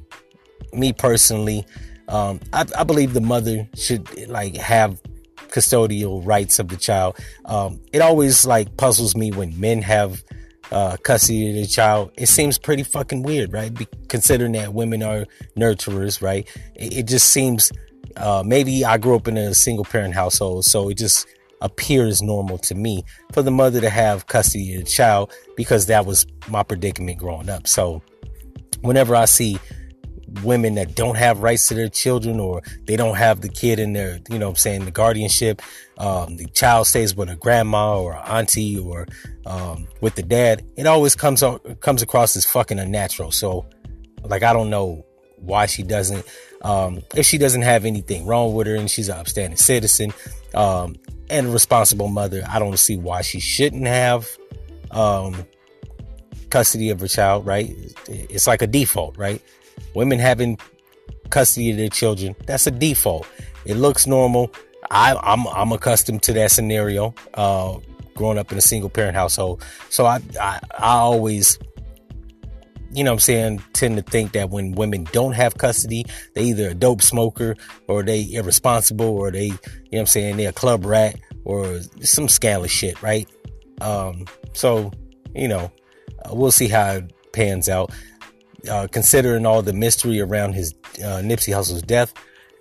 me 0.71 0.93
personally, 0.93 1.65
um, 2.07 2.39
I, 2.53 2.65
I, 2.77 2.85
believe 2.85 3.13
the 3.13 3.19
mother 3.19 3.67
should 3.75 4.29
like 4.29 4.55
have 4.55 5.01
custodial 5.49 6.25
rights 6.25 6.57
of 6.57 6.69
the 6.69 6.77
child. 6.77 7.17
Um, 7.43 7.81
it 7.91 7.99
always 7.99 8.45
like 8.45 8.77
puzzles 8.77 9.17
me 9.17 9.33
when 9.33 9.59
men 9.59 9.81
have 9.81 10.23
uh, 10.71 10.95
custody 11.03 11.49
of 11.49 11.55
the 11.55 11.67
child, 11.67 12.11
it 12.17 12.27
seems 12.27 12.57
pretty 12.57 12.83
fucking 12.83 13.23
weird, 13.23 13.51
right? 13.51 13.73
Be- 13.73 13.87
considering 14.07 14.53
that 14.53 14.73
women 14.73 15.03
are 15.03 15.25
nurturers, 15.57 16.21
right? 16.21 16.47
It, 16.75 16.99
it 16.99 17.07
just 17.07 17.27
seems, 17.27 17.71
uh, 18.19 18.43
maybe 18.45 18.85
I 18.85 18.97
grew 18.97 19.15
up 19.15 19.27
in 19.27 19.37
a 19.37 19.53
single 19.53 19.85
parent 19.85 20.13
household, 20.13 20.65
so 20.65 20.89
it 20.89 20.97
just 20.97 21.27
appears 21.61 22.21
normal 22.21 22.57
to 22.57 22.75
me 22.75 23.03
for 23.33 23.41
the 23.41 23.51
mother 23.51 23.81
to 23.81 23.89
have 23.89 24.27
custody 24.27 24.75
of 24.75 24.85
the 24.85 24.89
child 24.89 25.33
because 25.57 25.87
that 25.87 26.05
was 26.05 26.25
my 26.47 26.63
predicament 26.63 27.17
growing 27.17 27.49
up. 27.49 27.67
So 27.67 28.01
whenever 28.81 29.15
I 29.15 29.25
see 29.25 29.59
women 30.43 30.75
that 30.75 30.95
don't 30.95 31.15
have 31.15 31.41
rights 31.41 31.67
to 31.67 31.73
their 31.73 31.89
children 31.89 32.39
or 32.39 32.61
they 32.85 32.95
don't 32.95 33.15
have 33.15 33.41
the 33.41 33.49
kid 33.49 33.79
in 33.79 33.93
their, 33.93 34.19
you 34.29 34.39
know 34.39 34.49
I'm 34.49 34.55
saying, 34.55 34.85
the 34.85 34.91
guardianship. 34.91 35.61
Um, 35.97 36.37
the 36.37 36.45
child 36.47 36.87
stays 36.87 37.15
with 37.15 37.29
a 37.29 37.35
grandma 37.35 37.99
or 37.99 38.15
auntie 38.15 38.77
or 38.77 39.07
um, 39.45 39.87
with 40.01 40.15
the 40.15 40.23
dad. 40.23 40.63
It 40.77 40.85
always 40.85 41.15
comes 41.15 41.43
comes 41.81 42.01
across 42.01 42.35
as 42.35 42.45
fucking 42.45 42.79
unnatural. 42.79 43.31
So, 43.31 43.65
like, 44.23 44.43
I 44.43 44.53
don't 44.53 44.69
know 44.69 45.05
why 45.37 45.65
she 45.65 45.83
doesn't. 45.83 46.25
Um, 46.61 47.01
if 47.15 47.25
she 47.25 47.37
doesn't 47.37 47.61
have 47.61 47.85
anything 47.85 48.25
wrong 48.25 48.53
with 48.53 48.67
her 48.67 48.75
and 48.75 48.89
she's 48.89 49.09
an 49.09 49.17
upstanding 49.17 49.57
citizen 49.57 50.13
um, 50.53 50.95
and 51.29 51.47
a 51.47 51.49
responsible 51.49 52.09
mother, 52.09 52.43
I 52.47 52.59
don't 52.59 52.77
see 52.77 52.97
why 52.97 53.21
she 53.21 53.39
shouldn't 53.39 53.87
have 53.87 54.27
um, 54.91 55.45
custody 56.49 56.89
of 56.89 56.99
her 56.99 57.07
child, 57.07 57.45
right? 57.45 57.73
It's 58.07 58.47
like 58.47 58.61
a 58.61 58.67
default, 58.67 59.17
right? 59.17 59.41
women 59.93 60.19
having 60.19 60.57
custody 61.29 61.71
of 61.71 61.77
their 61.77 61.89
children, 61.89 62.35
that's 62.45 62.67
a 62.67 62.71
default. 62.71 63.27
It 63.65 63.75
looks 63.75 64.07
normal. 64.07 64.51
I, 64.91 65.11
am 65.11 65.17
I'm, 65.23 65.47
I'm 65.47 65.71
accustomed 65.71 66.23
to 66.23 66.33
that 66.33 66.51
scenario, 66.51 67.13
uh, 67.33 67.77
growing 68.15 68.37
up 68.37 68.51
in 68.51 68.57
a 68.57 68.61
single 68.61 68.89
parent 68.89 69.15
household. 69.15 69.63
So 69.89 70.05
I, 70.05 70.21
I, 70.39 70.59
I 70.77 70.93
always, 70.95 71.59
you 72.91 73.03
know 73.03 73.11
what 73.11 73.15
I'm 73.15 73.19
saying, 73.19 73.63
tend 73.73 73.97
to 73.97 74.01
think 74.01 74.31
that 74.33 74.49
when 74.49 74.71
women 74.71 75.05
don't 75.11 75.33
have 75.33 75.57
custody, 75.57 76.05
they 76.33 76.43
either 76.43 76.69
a 76.69 76.73
dope 76.73 77.01
smoker 77.01 77.55
or 77.87 78.03
they 78.03 78.31
irresponsible 78.33 79.05
or 79.05 79.31
they, 79.31 79.45
you 79.45 79.59
know 79.93 79.99
I'm 79.99 80.05
saying, 80.05 80.37
they're 80.37 80.49
a 80.49 80.53
club 80.53 80.85
rat 80.85 81.15
or 81.45 81.81
some 82.01 82.27
scandalous 82.27 82.71
shit, 82.71 83.01
right? 83.01 83.27
Um, 83.81 84.25
so, 84.53 84.91
you 85.35 85.47
know, 85.47 85.71
uh, 86.25 86.33
we'll 86.33 86.51
see 86.51 86.67
how 86.67 86.93
it 86.93 87.13
pans 87.31 87.69
out 87.69 87.91
uh, 88.69 88.87
considering 88.91 89.45
all 89.45 89.61
the 89.61 89.73
mystery 89.73 90.19
around 90.19 90.53
his 90.53 90.73
uh, 91.03 91.21
Nipsey 91.21 91.53
Hussle's 91.53 91.81
death, 91.81 92.13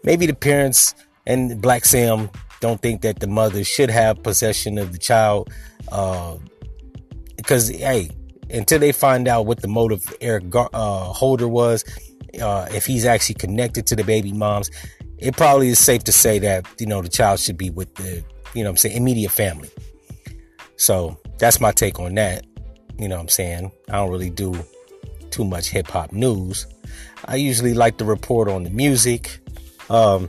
maybe 0.04 0.26
the 0.26 0.34
parents 0.34 0.94
and 1.26 1.62
Blacc 1.62 1.84
Sam 1.84 2.30
don't 2.60 2.80
think 2.80 3.02
that 3.02 3.20
the 3.20 3.26
mother 3.26 3.64
should 3.64 3.90
have 3.90 4.22
possession 4.22 4.78
of 4.78 4.92
the 4.92 4.98
child. 4.98 5.50
because, 7.36 7.70
uh, 7.70 7.78
hey, 7.78 8.10
until 8.50 8.78
they 8.78 8.92
find 8.92 9.28
out 9.28 9.46
what 9.46 9.60
the 9.60 9.68
motive 9.68 10.02
Eric 10.20 10.44
uh, 10.54 10.68
Holder 11.12 11.48
was, 11.48 11.84
uh, 12.40 12.66
if 12.72 12.86
he's 12.86 13.04
actually 13.04 13.34
connected 13.34 13.86
to 13.86 13.96
the 13.96 14.04
baby 14.04 14.32
moms, 14.32 14.70
it 15.18 15.36
probably 15.36 15.68
is 15.68 15.78
safe 15.78 16.04
to 16.04 16.12
say 16.12 16.38
that, 16.38 16.66
you 16.78 16.86
know, 16.86 17.02
the 17.02 17.08
child 17.08 17.40
should 17.40 17.58
be 17.58 17.70
with 17.70 17.94
the, 17.96 18.24
you 18.54 18.62
know 18.62 18.70
I'm 18.70 18.76
saying, 18.76 18.96
immediate 18.96 19.32
family. 19.32 19.70
So 20.76 21.18
that's 21.38 21.60
my 21.60 21.72
take 21.72 21.98
on 21.98 22.14
that. 22.14 22.46
You 22.98 23.08
know 23.08 23.18
I'm 23.18 23.28
saying? 23.28 23.70
I 23.88 23.96
don't 23.96 24.10
really 24.10 24.30
do 24.30 24.54
too 25.30 25.44
much 25.44 25.68
hip 25.68 25.88
hop 25.88 26.12
news. 26.12 26.66
I 27.24 27.36
usually 27.36 27.74
like 27.74 27.98
to 27.98 28.04
report 28.04 28.48
on 28.48 28.62
the 28.64 28.70
music, 28.70 29.40
um, 29.90 30.28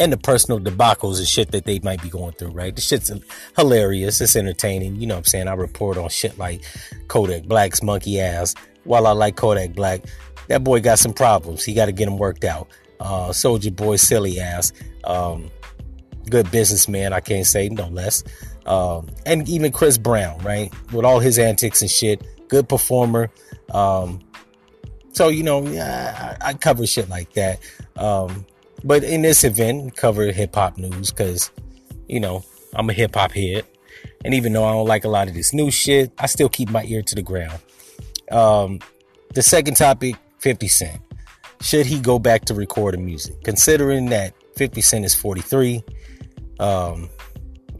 and 0.00 0.12
the 0.12 0.16
personal 0.16 0.60
debacles 0.60 1.18
and 1.18 1.28
shit 1.28 1.52
that 1.52 1.64
they 1.64 1.78
might 1.80 2.02
be 2.02 2.08
going 2.08 2.32
through, 2.32 2.50
right? 2.50 2.74
The 2.74 2.80
shit's 2.80 3.12
hilarious. 3.56 4.20
It's 4.20 4.36
entertaining. 4.36 4.96
You 4.96 5.06
know 5.06 5.14
what 5.14 5.20
I'm 5.20 5.24
saying? 5.24 5.48
I 5.48 5.54
report 5.54 5.96
on 5.96 6.08
shit 6.08 6.38
like 6.38 6.62
Kodak 7.08 7.44
Black's 7.44 7.82
monkey 7.82 8.20
ass. 8.20 8.54
While 8.84 9.06
I 9.06 9.12
like 9.12 9.36
Kodak 9.36 9.74
Black, 9.74 10.02
that 10.48 10.64
boy 10.64 10.80
got 10.80 10.98
some 10.98 11.12
problems. 11.12 11.64
He 11.64 11.74
got 11.74 11.86
to 11.86 11.92
get 11.92 12.06
them 12.06 12.18
worked 12.18 12.44
out. 12.44 12.68
Uh, 13.00 13.28
Soulja 13.30 13.74
Boy 13.74 13.96
silly 13.96 14.40
ass. 14.40 14.72
Um, 15.04 15.50
good 16.28 16.50
businessman, 16.50 17.12
I 17.12 17.20
can't 17.20 17.46
say 17.46 17.68
no 17.68 17.86
less. 17.88 18.24
Um, 18.66 19.08
and 19.26 19.48
even 19.48 19.72
Chris 19.72 19.98
Brown, 19.98 20.38
right? 20.38 20.72
With 20.92 21.04
all 21.04 21.20
his 21.20 21.38
antics 21.38 21.82
and 21.82 21.90
shit, 21.90 22.26
good 22.48 22.68
performer. 22.68 23.30
Um, 23.70 24.20
so 25.12 25.28
you 25.28 25.42
know, 25.42 25.66
yeah, 25.66 26.36
I, 26.40 26.48
I, 26.48 26.54
cover 26.54 26.86
shit 26.86 27.08
like 27.08 27.32
that. 27.34 27.60
Um, 27.96 28.46
but 28.84 29.02
in 29.02 29.22
this 29.22 29.42
event, 29.42 29.96
cover 29.96 30.30
hip 30.30 30.54
hop 30.54 30.76
news 30.78 31.10
because 31.10 31.50
you 32.06 32.20
know 32.20 32.44
I'm 32.74 32.88
a 32.90 32.92
hip 32.92 33.14
hop 33.14 33.32
head, 33.32 33.64
and 34.24 34.34
even 34.34 34.52
though 34.52 34.64
I 34.64 34.72
don't 34.72 34.86
like 34.86 35.04
a 35.04 35.08
lot 35.08 35.28
of 35.28 35.34
this 35.34 35.52
new 35.52 35.70
shit, 35.70 36.12
I 36.18 36.26
still 36.26 36.48
keep 36.48 36.70
my 36.70 36.84
ear 36.84 37.02
to 37.02 37.14
the 37.14 37.22
ground. 37.22 37.58
Um, 38.30 38.78
the 39.34 39.42
second 39.42 39.76
topic, 39.76 40.16
50 40.38 40.68
Cent. 40.68 41.00
Should 41.60 41.86
he 41.86 41.98
go 41.98 42.18
back 42.18 42.44
to 42.46 42.54
recording 42.54 43.04
music? 43.04 43.42
Considering 43.42 44.06
that 44.06 44.34
50 44.56 44.80
Cent 44.80 45.04
is 45.04 45.14
43, 45.14 45.82
um, 46.60 47.08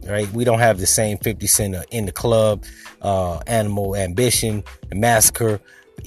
right? 0.07 0.29
We 0.33 0.43
don't 0.43 0.59
have 0.59 0.79
the 0.79 0.87
same 0.87 1.17
50 1.19 1.47
Cent 1.47 1.75
uh, 1.75 1.83
in 1.91 2.05
the 2.05 2.11
club, 2.11 2.63
uh, 3.01 3.39
Animal 3.47 3.95
Ambition, 3.95 4.63
Massacre, 4.93 5.59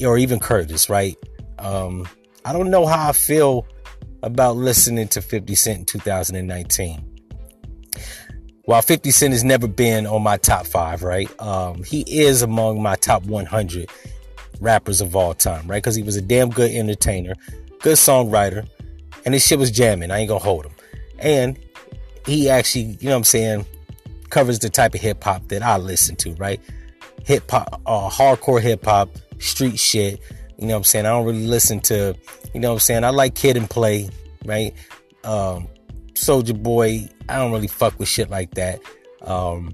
or 0.04 0.18
even 0.18 0.40
Curtis, 0.40 0.90
right? 0.90 1.16
Um, 1.58 2.08
I 2.44 2.52
don't 2.52 2.70
know 2.70 2.86
how 2.86 3.08
I 3.08 3.12
feel 3.12 3.66
about 4.22 4.56
listening 4.56 5.08
to 5.08 5.22
50 5.22 5.54
Cent 5.54 5.78
in 5.78 5.84
2019. 5.84 7.04
While 8.64 8.82
50 8.82 9.10
Cent 9.10 9.32
has 9.32 9.44
never 9.44 9.66
been 9.66 10.06
on 10.06 10.22
my 10.22 10.36
top 10.36 10.66
five, 10.66 11.02
right? 11.02 11.30
Um, 11.40 11.82
he 11.84 12.00
is 12.02 12.42
among 12.42 12.82
my 12.82 12.96
top 12.96 13.24
100 13.24 13.88
rappers 14.60 15.00
of 15.00 15.16
all 15.16 15.34
time, 15.34 15.66
right? 15.66 15.82
Because 15.82 15.94
he 15.94 16.02
was 16.02 16.16
a 16.16 16.22
damn 16.22 16.50
good 16.50 16.70
entertainer, 16.70 17.34
good 17.80 17.96
songwriter, 17.96 18.68
and 19.24 19.34
his 19.34 19.46
shit 19.46 19.58
was 19.58 19.70
jamming. 19.70 20.10
I 20.10 20.18
ain't 20.18 20.28
gonna 20.28 20.40
hold 20.40 20.66
him. 20.66 20.72
And 21.18 21.58
he 22.26 22.48
actually, 22.48 22.98
you 23.00 23.08
know 23.08 23.12
what 23.12 23.16
I'm 23.18 23.24
saying, 23.24 23.66
covers 24.30 24.58
the 24.58 24.68
type 24.68 24.94
of 24.94 25.00
hip 25.00 25.22
hop 25.24 25.48
that 25.48 25.62
I 25.62 25.78
listen 25.78 26.16
to, 26.16 26.34
right? 26.34 26.60
Hip 27.24 27.50
hop, 27.50 27.80
uh, 27.86 28.10
hardcore 28.10 28.60
hip 28.60 28.84
hop, 28.84 29.10
street 29.38 29.78
shit. 29.78 30.20
You 30.58 30.66
know 30.66 30.74
what 30.74 30.78
I'm 30.78 30.84
saying? 30.84 31.06
I 31.06 31.10
don't 31.10 31.24
really 31.26 31.46
listen 31.46 31.80
to, 31.82 32.16
you 32.52 32.60
know 32.60 32.68
what 32.68 32.74
I'm 32.74 32.80
saying? 32.80 33.04
I 33.04 33.10
like 33.10 33.34
Kid 33.34 33.56
and 33.56 33.70
Play, 33.70 34.10
right? 34.44 34.74
Um, 35.24 35.68
Soulja 36.14 36.60
Boy, 36.60 37.08
I 37.28 37.36
don't 37.36 37.52
really 37.52 37.68
fuck 37.68 37.98
with 37.98 38.08
shit 38.08 38.28
like 38.28 38.54
that. 38.54 38.80
Um, 39.22 39.72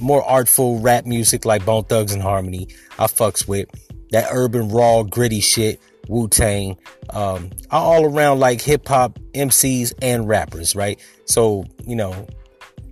more 0.00 0.24
artful 0.24 0.80
rap 0.80 1.06
music 1.06 1.44
like 1.44 1.64
Bone 1.64 1.84
Thugs 1.84 2.12
and 2.12 2.22
Harmony, 2.22 2.68
I 2.98 3.06
fucks 3.06 3.46
with. 3.46 3.68
That 4.10 4.28
urban, 4.32 4.68
raw, 4.70 5.02
gritty 5.02 5.40
shit, 5.40 5.80
Wu 6.08 6.28
Tang. 6.28 6.76
Um, 7.10 7.50
I 7.70 7.78
all 7.78 8.04
around 8.04 8.40
like 8.40 8.60
hip 8.60 8.88
hop 8.88 9.18
MCs 9.34 9.92
and 10.00 10.26
rappers, 10.26 10.74
right? 10.74 11.00
So, 11.26 11.64
you 11.86 11.94
know, 11.94 12.26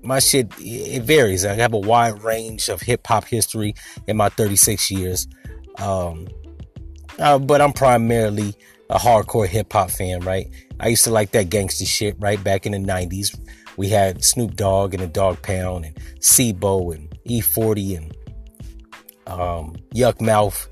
my 0.03 0.19
shit 0.19 0.53
it 0.59 1.03
varies. 1.03 1.45
I 1.45 1.55
have 1.55 1.73
a 1.73 1.79
wide 1.79 2.23
range 2.23 2.69
of 2.69 2.81
hip 2.81 3.07
hop 3.07 3.25
history 3.25 3.75
in 4.07 4.17
my 4.17 4.29
36 4.29 4.91
years, 4.91 5.27
um, 5.79 6.29
uh, 7.19 7.39
but 7.39 7.61
I'm 7.61 7.73
primarily 7.73 8.55
a 8.91 8.99
hardcore 8.99 9.47
hip 9.47 9.73
hop 9.73 9.91
fan. 9.91 10.21
Right? 10.21 10.49
I 10.81 10.89
used 10.89 11.05
to 11.05 11.11
like 11.11 11.33
that 11.33 11.51
gangster 11.51 11.87
shit. 11.87 12.17
Right 12.19 12.43
back 12.43 12.67
in 12.67 12.73
the 12.73 12.79
90s, 12.79 13.39
we 13.77 13.89
had 13.89 14.25
Snoop 14.25 14.57
Dogg 14.57 14.95
and 14.95 15.03
the 15.03 15.07
Dog 15.07 15.43
Pound 15.43 15.85
and 15.85 15.99
C-Bo 16.21 16.93
and 16.93 17.11
E40 17.27 17.97
and 17.97 18.17
um, 19.27 19.77
Yukmouth, 19.95 20.69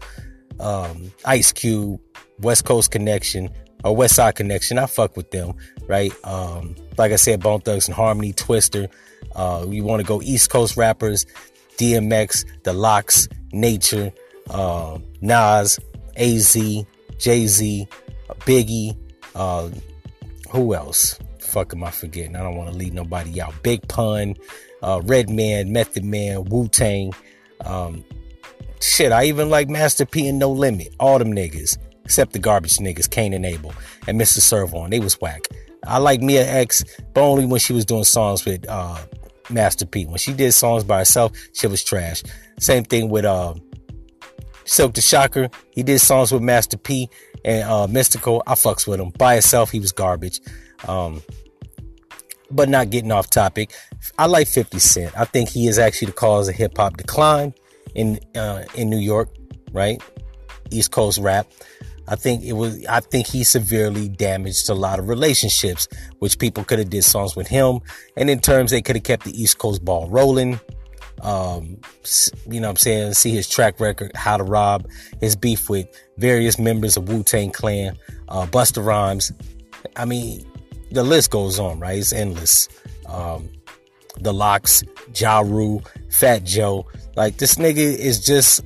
um, 0.60 1.12
Ice 1.24 1.52
Cube, 1.52 2.00
West 2.40 2.64
Coast 2.64 2.90
Connection 2.90 3.50
or 3.84 3.94
West 3.94 4.16
Side 4.16 4.34
Connection. 4.34 4.78
I 4.78 4.86
fuck 4.86 5.16
with 5.16 5.30
them, 5.30 5.54
right? 5.86 6.12
Um, 6.24 6.74
like 6.96 7.12
I 7.12 7.16
said, 7.16 7.42
Bone 7.42 7.60
Thugs 7.60 7.86
and 7.86 7.94
Harmony, 7.94 8.32
Twista. 8.32 8.88
uh, 9.36 9.66
you 9.68 9.84
want 9.84 10.00
to 10.00 10.06
go 10.06 10.22
East 10.22 10.50
Coast 10.50 10.76
rappers, 10.76 11.26
DMX, 11.76 12.44
The 12.62 12.72
LOX, 12.72 13.28
Nature, 13.52 14.12
uh, 14.50 14.98
Nas, 15.20 15.78
AZ, 16.16 16.54
Jay 17.18 17.46
Z, 17.46 17.88
Biggie, 18.40 18.96
uh, 19.34 19.70
who 20.50 20.74
else? 20.74 21.18
Fuck 21.38 21.72
am 21.72 21.84
I 21.84 21.90
forgetting? 21.90 22.36
I 22.36 22.42
don't 22.42 22.56
want 22.56 22.70
to 22.70 22.76
leave 22.76 22.94
nobody 22.94 23.40
out. 23.40 23.54
Big 23.62 23.86
Pun, 23.88 24.34
uh, 24.82 25.00
Redman, 25.04 25.72
Method 25.72 26.04
Man, 26.04 26.44
Wu 26.44 26.68
Tang. 26.68 27.12
Um, 27.64 28.04
shit, 28.80 29.12
I 29.12 29.24
even 29.24 29.50
like 29.50 29.68
Master 29.68 30.04
P 30.04 30.28
and 30.28 30.38
No 30.38 30.50
Limit. 30.50 30.94
All 31.00 31.18
them 31.18 31.32
niggas, 31.32 31.78
except 32.04 32.32
the 32.32 32.38
garbage 32.38 32.76
niggas, 32.78 33.08
Kane 33.08 33.32
and 33.32 33.46
Abel 33.46 33.72
and 34.06 34.20
Mr. 34.20 34.40
Serv-On. 34.40 34.90
They 34.90 35.00
was 35.00 35.20
whack. 35.20 35.46
I 35.86 35.98
like 35.98 36.20
Mia 36.20 36.46
X, 36.46 36.84
but 37.12 37.22
only 37.22 37.46
when 37.46 37.60
she 37.60 37.72
was 37.72 37.84
doing 37.84 38.04
songs 38.04 38.44
with 38.44 38.66
uh, 38.68 38.98
Master 39.50 39.86
P. 39.86 40.06
When 40.06 40.18
she 40.18 40.32
did 40.32 40.52
songs 40.52 40.84
by 40.84 40.98
herself, 40.98 41.32
she 41.52 41.66
was 41.66 41.84
trash. 41.84 42.22
Same 42.58 42.84
thing 42.84 43.10
with 43.10 43.24
uh, 43.24 43.54
Silk 44.64 44.94
the 44.94 45.00
Shocker. 45.00 45.48
He 45.70 45.82
did 45.82 46.00
songs 46.00 46.32
with 46.32 46.42
Master 46.42 46.76
P 46.76 47.08
and 47.44 47.64
uh, 47.64 47.86
Mystikal. 47.88 48.42
I 48.46 48.54
fucks 48.54 48.86
with 48.86 49.00
him. 49.00 49.10
By 49.10 49.34
himself, 49.34 49.70
he 49.70 49.80
was 49.80 49.92
garbage. 49.92 50.40
Um, 50.86 51.22
but 52.50 52.68
not 52.68 52.90
getting 52.90 53.12
off 53.12 53.30
topic. 53.30 53.72
I 54.18 54.26
like 54.26 54.46
50 54.46 54.78
Cent. 54.78 55.18
I 55.18 55.24
think 55.24 55.48
he 55.48 55.66
is 55.66 55.78
actually 55.78 56.06
the 56.06 56.12
cause 56.12 56.48
of 56.48 56.54
hip 56.54 56.76
hop 56.76 56.96
decline 56.96 57.54
in 57.94 58.20
uh, 58.36 58.64
in 58.74 58.90
New 58.90 58.98
York, 58.98 59.28
right? 59.72 60.02
East 60.70 60.90
Coast 60.90 61.18
rap. 61.18 61.46
I 62.06 62.16
think 62.16 62.44
it 62.44 62.52
was. 62.52 62.84
I 62.86 63.00
think 63.00 63.26
he 63.26 63.44
severely 63.44 64.08
damaged 64.08 64.68
a 64.68 64.74
lot 64.74 64.98
of 64.98 65.08
relationships, 65.08 65.88
which 66.18 66.38
people 66.38 66.62
could 66.64 66.78
have 66.78 66.90
did 66.90 67.02
songs 67.02 67.34
with 67.34 67.48
him, 67.48 67.80
and 68.16 68.28
in 68.28 68.40
terms 68.40 68.70
they 68.70 68.82
could 68.82 68.96
have 68.96 69.04
kept 69.04 69.24
the 69.24 69.42
East 69.42 69.58
Coast 69.58 69.84
ball 69.84 70.08
rolling. 70.10 70.60
Um, 71.22 71.78
you 72.48 72.60
know 72.60 72.68
what 72.68 72.72
I'm 72.72 72.76
saying? 72.76 73.14
See 73.14 73.30
his 73.30 73.48
track 73.48 73.80
record, 73.80 74.12
how 74.14 74.36
to 74.36 74.44
rob, 74.44 74.88
his 75.20 75.36
beef 75.36 75.70
with 75.70 75.86
various 76.18 76.58
members 76.58 76.96
of 76.96 77.08
Wu 77.08 77.22
Tang 77.22 77.50
Clan, 77.50 77.96
uh, 78.28 78.46
Busta 78.46 78.84
Rhymes. 78.84 79.32
I 79.96 80.04
mean, 80.04 80.44
the 80.90 81.02
list 81.02 81.30
goes 81.30 81.58
on, 81.58 81.80
right? 81.80 81.98
It's 81.98 82.12
endless. 82.12 82.68
Um, 83.06 83.48
the 84.20 84.32
LOX, 84.32 84.82
Ja 85.14 85.40
Rule, 85.40 85.82
Fat 86.10 86.44
Joe. 86.44 86.86
Like 87.16 87.38
this 87.38 87.56
nigga 87.56 87.78
is 87.78 88.24
just 88.24 88.62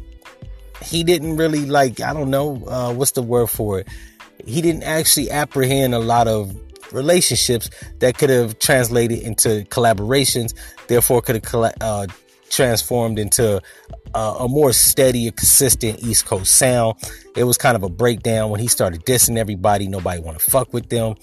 he 0.82 1.02
didn't 1.04 1.36
really 1.36 1.66
like 1.66 2.00
I 2.00 2.12
don't 2.12 2.30
know 2.30 2.62
uh, 2.66 2.92
what's 2.92 3.12
the 3.12 3.22
word 3.22 3.48
for 3.48 3.80
it. 3.80 3.88
He 4.46 4.62
didn't 4.62 4.84
actually 4.84 5.30
apprehend 5.30 5.94
a 5.94 5.98
lot 5.98 6.28
of 6.28 6.54
relationships 6.92 7.68
that 7.98 8.16
could 8.16 8.30
have 8.30 8.58
translated 8.58 9.20
into 9.20 9.64
collaborations. 9.70 10.54
Therefore, 10.86 11.20
could 11.20 11.44
have 11.44 11.72
uh, 11.80 12.06
transformed 12.50 13.18
into 13.18 13.60
a 14.14 14.48
more 14.48 14.72
steady, 14.72 15.30
consistent 15.30 16.02
East 16.02 16.26
Coast 16.26 16.56
sound. 16.56 16.96
It 17.36 17.44
was 17.44 17.56
kind 17.58 17.76
of 17.76 17.82
a 17.82 17.88
breakdown 17.88 18.50
when 18.50 18.60
he 18.60 18.66
started 18.66 19.04
dissing 19.04 19.36
everybody. 19.36 19.88
Nobody 19.88 20.20
want 20.20 20.38
to 20.38 20.50
fuck 20.50 20.72
with 20.72 20.88
them. 20.88 21.14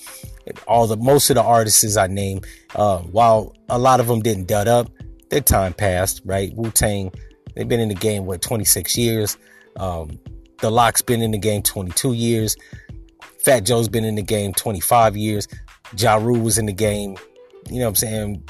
All 0.68 0.88
the 0.88 0.98
most 0.98 1.30
of 1.30 1.36
the 1.36 1.44
artists 1.44 1.98
I 1.98 2.08
named, 2.08 2.46
uh, 2.76 3.00
while 3.00 3.56
a 3.70 3.80
lot 3.80 4.00
of 4.00 4.08
them 4.08 4.22
didn't 4.22 4.48
dud 4.48 4.68
up, 4.68 4.92
their 5.30 5.42
time 5.42 5.74
passed. 5.74 6.22
Right, 6.26 6.54
Wu 6.56 6.70
Tang, 6.72 7.12
they've 7.56 7.68
been 7.68 7.80
in 7.80 7.90
the 7.90 7.96
game 7.96 8.26
what 8.26 8.42
26 8.42 8.98
years. 8.98 9.38
Um, 9.78 10.20
the 10.62 10.70
LOX 10.72 11.02
been 11.02 11.22
in 11.22 11.32
the 11.32 11.38
game 11.38 11.62
22 11.64 12.14
years. 12.14 12.56
Fat 13.44 13.62
Joe's 13.62 13.90
been 13.90 14.06
in 14.06 14.16
the 14.16 14.22
game 14.22 14.54
25 14.54 15.18
years. 15.18 15.48
Ja 15.98 16.16
Rule 16.16 16.40
was 16.40 16.58
in 16.58 16.66
the 16.66 16.74
game, 16.74 17.18
you 17.70 17.80
know 17.80 17.86
what 17.86 17.90
I'm 17.90 17.96
saying, 17.96 18.44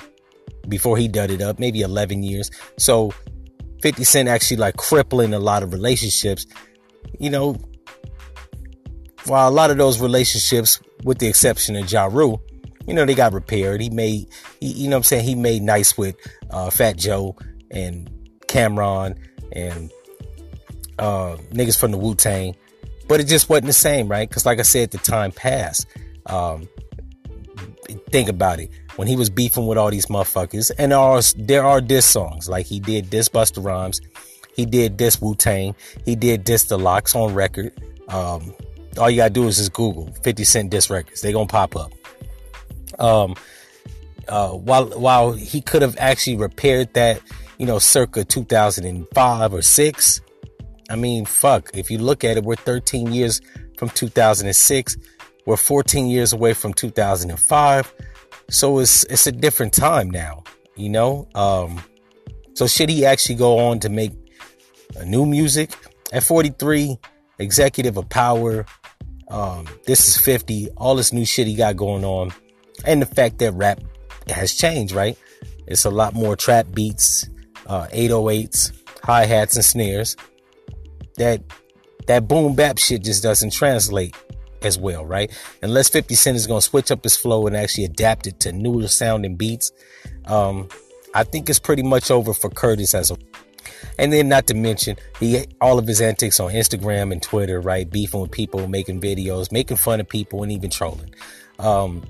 before 0.67 0.97
he 0.97 1.07
dud 1.07 1.31
it 1.31 1.41
up, 1.41 1.59
maybe 1.59 1.81
11 1.81 2.23
years. 2.23 2.51
So 2.77 3.13
50 3.81 4.03
Cent 4.03 4.29
actually 4.29 4.57
like 4.57 4.77
crippling 4.77 5.33
a 5.33 5.39
lot 5.39 5.63
of 5.63 5.73
relationships. 5.73 6.45
You 7.19 7.29
know, 7.29 7.55
while 9.25 9.49
a 9.49 9.51
lot 9.51 9.71
of 9.71 9.77
those 9.77 9.99
relationships, 9.99 10.79
with 11.03 11.19
the 11.19 11.27
exception 11.27 11.75
of 11.75 11.91
Ja 11.91 12.05
Rule, 12.05 12.41
you 12.87 12.93
know, 12.93 13.05
they 13.05 13.15
got 13.15 13.33
repaired. 13.33 13.81
He 13.81 13.89
made, 13.89 14.29
he, 14.59 14.67
you 14.67 14.89
know 14.89 14.97
I'm 14.97 15.03
saying? 15.03 15.25
He 15.25 15.35
made 15.35 15.61
nice 15.61 15.97
with 15.97 16.15
uh, 16.51 16.69
Fat 16.69 16.97
Joe 16.97 17.35
and 17.71 18.09
Cam'ron 18.47 19.17
and 19.51 19.91
uh, 20.99 21.37
niggas 21.51 21.79
from 21.79 21.91
the 21.91 21.97
Wu 21.97 22.15
Tang, 22.15 22.55
but 23.07 23.19
it 23.19 23.25
just 23.25 23.49
wasn't 23.49 23.67
the 23.67 23.73
same, 23.73 24.07
right? 24.07 24.27
Because 24.27 24.45
like 24.45 24.59
I 24.59 24.63
said, 24.63 24.91
the 24.91 24.97
time 24.97 25.31
passed. 25.31 25.87
Um, 26.27 26.67
think 28.09 28.29
about 28.29 28.59
it. 28.59 28.69
When 28.95 29.07
he 29.07 29.15
was 29.15 29.29
beefing 29.29 29.67
with 29.67 29.77
all 29.77 29.91
these 29.91 30.05
motherfuckers, 30.05 30.71
and 30.77 30.91
there 30.91 30.99
are, 30.99 31.21
there 31.37 31.65
are 31.65 31.81
diss 31.81 32.05
songs, 32.05 32.47
like 32.47 32.65
he 32.65 32.79
did 32.79 33.09
diss 33.09 33.27
Busta 33.27 33.63
Rhymes, 33.63 33.99
he 34.55 34.65
did 34.65 34.95
diss 34.95 35.21
Wu 35.21 35.35
Tang, 35.35 35.75
he 36.05 36.15
did 36.15 36.43
diss 36.43 36.63
the 36.63 36.77
LOX 36.77 37.13
on 37.13 37.33
record. 37.33 37.73
Um, 38.07 38.53
all 38.97 39.09
you 39.09 39.17
gotta 39.17 39.33
do 39.33 39.47
is 39.47 39.57
just 39.57 39.73
Google 39.73 40.07
50 40.23 40.43
Cent 40.43 40.69
diss 40.69 40.89
records. 40.89 41.21
They 41.21 41.33
gonna 41.33 41.47
pop 41.47 41.75
up. 41.75 41.91
Um, 42.99 43.35
uh, 44.27 44.51
while 44.51 44.87
while 44.97 45.33
he 45.33 45.61
could 45.61 45.81
have 45.81 45.95
actually 45.99 46.37
repaired 46.37 46.93
that, 46.93 47.21
you 47.57 47.65
know, 47.65 47.79
circa 47.79 48.23
2005 48.23 49.53
or 49.53 49.61
six, 49.61 50.21
I 50.89 50.95
mean, 50.95 51.25
fuck, 51.25 51.71
if 51.73 51.89
you 51.89 51.97
look 51.97 52.23
at 52.23 52.37
it, 52.37 52.43
we're 52.43 52.55
13 52.55 53.11
years 53.11 53.41
from 53.77 53.89
2006. 53.89 54.97
We're 55.45 55.57
14 55.57 56.07
years 56.07 56.33
away 56.33 56.53
from 56.53 56.73
2005. 56.73 57.93
So 58.49 58.79
it's 58.79 59.03
it's 59.05 59.27
a 59.27 59.31
different 59.31 59.73
time 59.73 60.09
now, 60.09 60.43
you 60.75 60.89
know? 60.89 61.27
Um 61.35 61.81
so 62.53 62.67
should 62.67 62.89
he 62.89 63.05
actually 63.05 63.35
go 63.35 63.57
on 63.57 63.79
to 63.81 63.89
make 63.89 64.11
a 64.95 65.05
new 65.05 65.25
music 65.25 65.71
at 66.13 66.23
43, 66.23 66.97
executive 67.39 67.97
of 67.97 68.07
power, 68.09 68.65
um 69.29 69.67
this 69.85 70.07
is 70.07 70.17
50, 70.17 70.69
all 70.77 70.95
this 70.95 71.11
new 71.11 71.25
shit 71.25 71.47
he 71.47 71.55
got 71.55 71.75
going 71.75 72.05
on 72.05 72.31
and 72.85 73.01
the 73.01 73.05
fact 73.05 73.39
that 73.39 73.51
rap 73.53 73.79
has 74.27 74.53
changed, 74.53 74.93
right? 74.93 75.17
It's 75.67 75.85
a 75.85 75.89
lot 75.89 76.13
more 76.13 76.35
trap 76.35 76.67
beats, 76.71 77.27
uh 77.67 77.87
808s, 77.87 78.71
hi-hats 79.03 79.55
and 79.55 79.65
snares 79.65 80.15
that 81.17 81.41
that 82.07 82.27
boom 82.27 82.55
bap 82.55 82.77
shit 82.77 83.03
just 83.03 83.23
doesn't 83.23 83.51
translate 83.51 84.15
as 84.65 84.77
well, 84.77 85.05
right? 85.05 85.31
Unless 85.61 85.89
50 85.89 86.15
Cent 86.15 86.35
is 86.35 86.47
going 86.47 86.61
to 86.61 86.65
switch 86.65 86.91
up 86.91 87.03
his 87.03 87.15
flow 87.15 87.47
and 87.47 87.55
actually 87.55 87.85
adapt 87.85 88.27
it 88.27 88.39
to 88.41 88.51
newer 88.51 88.87
sounding 88.87 89.35
beats, 89.35 89.71
um, 90.25 90.67
I 91.13 91.23
think 91.23 91.49
it's 91.49 91.59
pretty 91.59 91.83
much 91.83 92.11
over 92.11 92.33
for 92.33 92.49
Curtis 92.49 92.93
as 92.93 93.11
a. 93.11 93.17
And 93.97 94.11
then, 94.11 94.27
not 94.27 94.47
to 94.47 94.53
mention, 94.53 94.97
he 95.19 95.45
all 95.61 95.79
of 95.79 95.87
his 95.87 96.01
antics 96.01 96.39
on 96.39 96.51
Instagram 96.51 97.11
and 97.11 97.21
Twitter, 97.21 97.61
right? 97.61 97.89
Beefing 97.89 98.21
with 98.21 98.31
people, 98.31 98.67
making 98.67 98.99
videos, 98.99 99.51
making 99.51 99.77
fun 99.77 99.99
of 99.99 100.09
people, 100.09 100.43
and 100.43 100.51
even 100.51 100.69
trolling. 100.69 101.13
Um, 101.59 102.03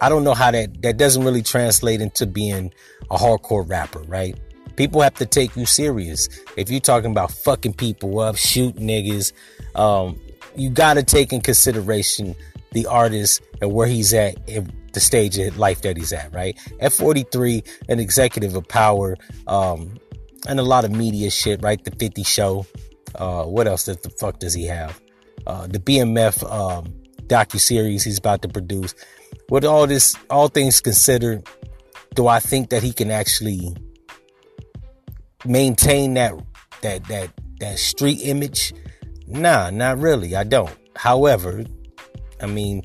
I 0.00 0.08
don't 0.08 0.24
know 0.24 0.34
how 0.34 0.50
that 0.50 0.82
that 0.82 0.98
doesn't 0.98 1.24
really 1.24 1.42
translate 1.42 2.00
into 2.00 2.26
being 2.26 2.72
a 3.10 3.16
hardcore 3.16 3.68
rapper, 3.68 4.00
right? 4.00 4.38
People 4.76 5.00
have 5.00 5.14
to 5.14 5.26
take 5.26 5.56
you 5.56 5.66
serious. 5.66 6.28
If 6.56 6.70
you're 6.70 6.80
talking 6.80 7.10
about 7.10 7.30
fucking 7.30 7.74
people 7.74 8.20
up, 8.20 8.36
shoot 8.36 8.76
niggas, 8.76 9.32
um, 9.74 10.20
you 10.56 10.70
got 10.70 10.94
to 10.94 11.02
take 11.02 11.32
in 11.32 11.40
consideration 11.40 12.34
the 12.72 12.86
artist 12.86 13.42
and 13.60 13.72
where 13.72 13.86
he's 13.86 14.12
at 14.14 14.36
in 14.48 14.72
the 14.92 15.00
stage 15.00 15.38
of 15.38 15.58
life 15.58 15.82
that 15.82 15.96
he's 15.96 16.12
at, 16.12 16.32
right? 16.34 16.58
At 16.80 16.92
43, 16.92 17.62
an 17.88 17.98
executive 17.98 18.54
of 18.54 18.66
power, 18.68 19.16
um, 19.46 19.98
and 20.48 20.58
a 20.58 20.62
lot 20.62 20.84
of 20.84 20.90
media 20.90 21.30
shit, 21.30 21.62
right? 21.62 21.82
The 21.82 21.92
50 21.92 22.22
show. 22.24 22.66
Uh, 23.14 23.44
what 23.44 23.66
else 23.66 23.84
the 23.84 23.94
fuck 24.18 24.38
does 24.38 24.54
he 24.54 24.66
have? 24.66 25.00
Uh, 25.46 25.66
the 25.66 25.78
BMF, 25.78 26.42
um, 26.50 26.92
docu 27.26 27.60
series 27.60 28.04
he's 28.04 28.18
about 28.18 28.42
to 28.42 28.48
produce. 28.48 28.94
With 29.48 29.64
all 29.64 29.86
this, 29.86 30.14
all 30.30 30.48
things 30.48 30.80
considered, 30.80 31.46
do 32.14 32.26
I 32.26 32.40
think 32.40 32.70
that 32.70 32.82
he 32.82 32.92
can 32.92 33.10
actually 33.10 33.74
maintain 35.44 36.14
that 36.14 36.34
that 36.82 37.04
that 37.06 37.30
that 37.60 37.78
street 37.78 38.20
image? 38.22 38.72
Nah, 39.32 39.70
not 39.70 39.98
really. 39.98 40.36
I 40.36 40.44
don't. 40.44 40.74
However, 40.96 41.64
I 42.40 42.46
mean, 42.46 42.82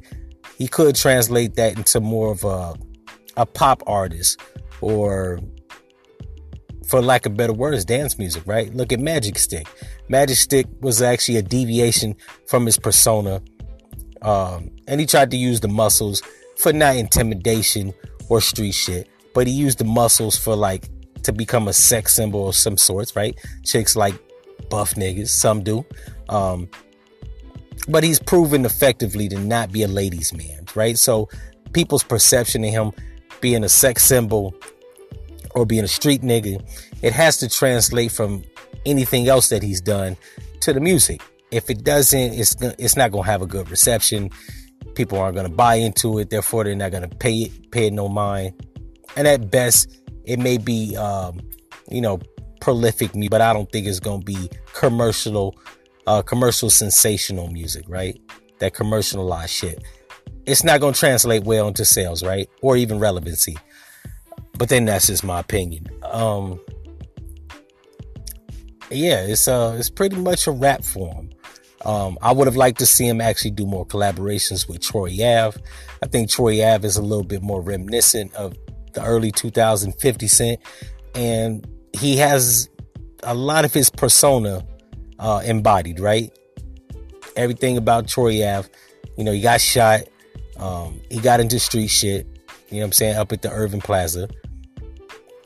he 0.57 0.67
could 0.67 0.95
translate 0.95 1.55
that 1.55 1.77
into 1.77 1.99
more 1.99 2.31
of 2.31 2.43
a 2.43 2.75
a 3.35 3.45
pop 3.45 3.83
artist 3.85 4.41
or 4.81 5.39
for 6.87 7.01
lack 7.01 7.25
of 7.25 7.35
better 7.35 7.53
words, 7.53 7.85
dance 7.85 8.17
music, 8.17 8.43
right? 8.45 8.73
Look 8.73 8.91
at 8.91 8.99
Magic 8.99 9.37
Stick. 9.37 9.67
Magic 10.07 10.37
Stick 10.37 10.67
was 10.79 11.01
actually 11.01 11.37
a 11.37 11.41
deviation 11.41 12.15
from 12.47 12.65
his 12.65 12.79
persona. 12.79 13.41
Um, 14.21 14.71
and 14.87 14.99
he 14.99 15.05
tried 15.05 15.29
to 15.31 15.37
use 15.37 15.59
the 15.59 15.67
muscles 15.67 16.23
for 16.57 16.71
not 16.73 16.95
intimidation 16.95 17.93
or 18.29 18.41
street 18.41 18.71
shit, 18.71 19.09
but 19.33 19.47
he 19.47 19.53
used 19.53 19.79
the 19.79 19.83
muscles 19.83 20.37
for 20.37 20.55
like 20.55 20.89
to 21.23 21.33
become 21.33 21.67
a 21.67 21.73
sex 21.73 22.13
symbol 22.13 22.47
of 22.47 22.55
some 22.55 22.77
sorts, 22.77 23.15
right? 23.15 23.37
Chicks 23.65 23.95
like 23.95 24.15
buff 24.69 24.95
niggas, 24.95 25.29
some 25.29 25.61
do. 25.61 25.85
Um, 26.29 26.69
but 27.87 28.03
he's 28.03 28.19
proven 28.19 28.65
effectively 28.65 29.29
to 29.29 29.39
not 29.39 29.71
be 29.71 29.83
a 29.83 29.87
ladies' 29.87 30.33
man, 30.33 30.65
right? 30.75 30.97
So 30.97 31.29
people's 31.73 32.03
perception 32.03 32.63
of 32.63 32.71
him 32.71 32.91
being 33.41 33.63
a 33.63 33.69
sex 33.69 34.03
symbol 34.03 34.55
or 35.55 35.65
being 35.65 35.83
a 35.83 35.87
street 35.87 36.21
nigga, 36.21 36.61
it 37.01 37.13
has 37.13 37.37
to 37.37 37.49
translate 37.49 38.11
from 38.11 38.43
anything 38.85 39.27
else 39.27 39.49
that 39.49 39.63
he's 39.63 39.81
done 39.81 40.17
to 40.61 40.73
the 40.73 40.79
music. 40.79 41.21
If 41.51 41.69
it 41.69 41.83
doesn't, 41.83 42.33
it's 42.33 42.55
it's 42.77 42.97
not 42.97 43.11
gonna 43.11 43.25
have 43.25 43.41
a 43.41 43.47
good 43.47 43.69
reception. 43.69 44.29
People 44.95 45.19
aren't 45.19 45.35
gonna 45.35 45.49
buy 45.49 45.75
into 45.75 46.19
it, 46.19 46.29
therefore 46.29 46.63
they're 46.63 46.75
not 46.75 46.91
gonna 46.91 47.07
pay 47.07 47.33
it, 47.43 47.71
pay 47.71 47.87
it 47.87 47.93
no 47.93 48.09
mind. 48.09 48.53
And 49.15 49.27
at 49.27 49.49
best, 49.49 50.01
it 50.25 50.39
may 50.39 50.57
be, 50.57 50.95
um, 50.97 51.39
you 51.89 52.01
know, 52.01 52.19
prolific 52.59 53.15
me, 53.15 53.29
but 53.29 53.41
I 53.41 53.53
don't 53.53 53.71
think 53.71 53.87
it's 53.87 53.99
to 53.99 54.19
be 54.25 54.49
commercial, 54.73 55.55
uh, 56.07 56.21
commercial 56.21 56.69
sensational 56.69 57.49
music, 57.49 57.85
right? 57.87 58.19
That 58.59 58.73
commercialized 58.73 59.51
shit. 59.51 59.83
It's 60.45 60.63
not 60.63 60.79
going 60.79 60.93
to 60.93 60.99
translate 60.99 61.43
well 61.43 61.67
into 61.67 61.85
sales, 61.85 62.23
right? 62.23 62.49
Or 62.61 62.77
even 62.77 62.97
relevancy. 62.97 63.57
But 64.57 64.69
then 64.69 64.85
that's 64.85 65.07
just 65.07 65.23
my 65.23 65.41
opinion. 65.41 65.85
Um, 66.03 66.59
yeah, 68.89 69.25
it's 69.25 69.47
uh, 69.47 69.75
it's 69.77 69.89
pretty 69.89 70.15
much 70.15 70.47
a 70.47 70.51
rap 70.51 70.83
form. 70.83 71.29
Um, 71.85 72.17
I 72.21 72.31
would 72.31 72.47
have 72.47 72.55
liked 72.55 72.79
to 72.79 72.85
see 72.85 73.07
him 73.07 73.21
actually 73.21 73.51
do 73.51 73.65
more 73.65 73.85
collaborations 73.85 74.67
with 74.67 74.81
Troy 74.81 75.11
Ave. 75.21 75.61
I 76.01 76.07
think 76.07 76.29
Troy 76.29 76.65
Ave 76.65 76.87
is 76.87 76.97
a 76.97 77.01
little 77.01 77.23
bit 77.23 77.43
more 77.43 77.61
reminiscent 77.61 78.33
of 78.33 78.57
the 78.93 79.03
early 79.03 79.31
2050 79.31 80.27
Cent, 80.27 80.59
and 81.13 81.67
he 81.93 82.17
has 82.17 82.69
a 83.23 83.35
lot 83.35 83.65
of 83.65 83.73
his 83.73 83.89
persona 83.89 84.65
uh, 85.19 85.41
embodied, 85.45 85.99
right? 85.99 86.31
Everything 87.35 87.77
about 87.77 88.07
Troy 88.07 88.47
Ave, 88.47 88.69
you 89.17 89.23
know, 89.23 89.31
he 89.31 89.41
got 89.41 89.61
shot, 89.61 90.01
um, 90.57 90.99
he 91.09 91.19
got 91.19 91.39
into 91.39 91.59
street 91.59 91.87
shit, 91.87 92.25
you 92.69 92.75
know 92.75 92.79
what 92.79 92.85
I'm 92.85 92.91
saying, 92.93 93.17
up 93.17 93.31
at 93.31 93.41
the 93.41 93.51
Irving 93.51 93.81
Plaza. 93.81 94.27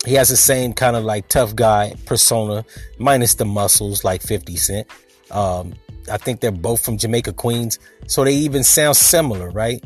He 0.06 0.16
has 0.16 0.30
the 0.30 0.38
same 0.38 0.74
kind 0.74 0.96
of 0.96 1.04
like 1.04 1.28
tough 1.28 1.56
guy 1.56 1.96
persona, 2.06 2.66
minus 2.98 3.36
the 3.36 3.46
muscles, 3.46 4.04
like 4.04 4.22
50 4.22 4.56
Cent. 4.56 4.88
Um, 5.30 5.74
I 6.12 6.18
think 6.18 6.40
they're 6.40 6.52
both 6.52 6.84
from 6.84 6.98
Jamaica, 6.98 7.34
Queens. 7.34 7.78
So 8.08 8.24
they 8.24 8.34
even 8.34 8.64
sound 8.64 8.98
similar, 8.98 9.50
right? 9.52 9.84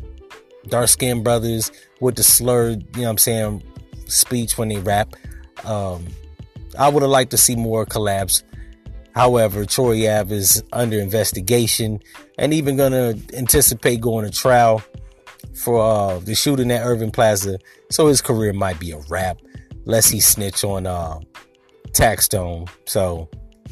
Dark 0.68 0.88
skinned 0.88 1.22
brothers 1.22 1.70
with 2.00 2.16
the 2.16 2.22
slurred, 2.22 2.84
you 2.96 3.02
know 3.02 3.08
what 3.08 3.10
I'm 3.10 3.18
saying, 3.18 3.62
speech 4.06 4.56
when 4.56 4.68
they 4.68 4.78
rap. 4.78 5.14
Um, 5.64 6.06
I 6.78 6.88
would 6.88 7.02
have 7.02 7.10
liked 7.10 7.30
to 7.32 7.38
see 7.38 7.56
more 7.56 7.86
collabs. 7.86 8.42
However, 9.16 9.64
Troy 9.64 10.14
Ave 10.14 10.36
is 10.36 10.62
under 10.74 11.00
investigation 11.00 12.00
and 12.36 12.52
even 12.52 12.76
going 12.76 12.92
to 12.92 13.36
anticipate 13.36 14.02
going 14.02 14.26
to 14.26 14.30
trial 14.30 14.82
for 15.54 15.80
uh, 15.80 16.18
the 16.18 16.34
shooting 16.34 16.70
at 16.70 16.84
Irving 16.84 17.10
Plaza. 17.10 17.58
So 17.90 18.08
his 18.08 18.20
career 18.20 18.52
might 18.52 18.78
be 18.78 18.90
a 18.90 18.98
wrap, 19.08 19.38
lest 19.86 20.12
he 20.12 20.20
snitch 20.20 20.64
on 20.64 20.86
uh, 20.86 21.18
Taxstone. 21.92 22.68
So 22.84 23.30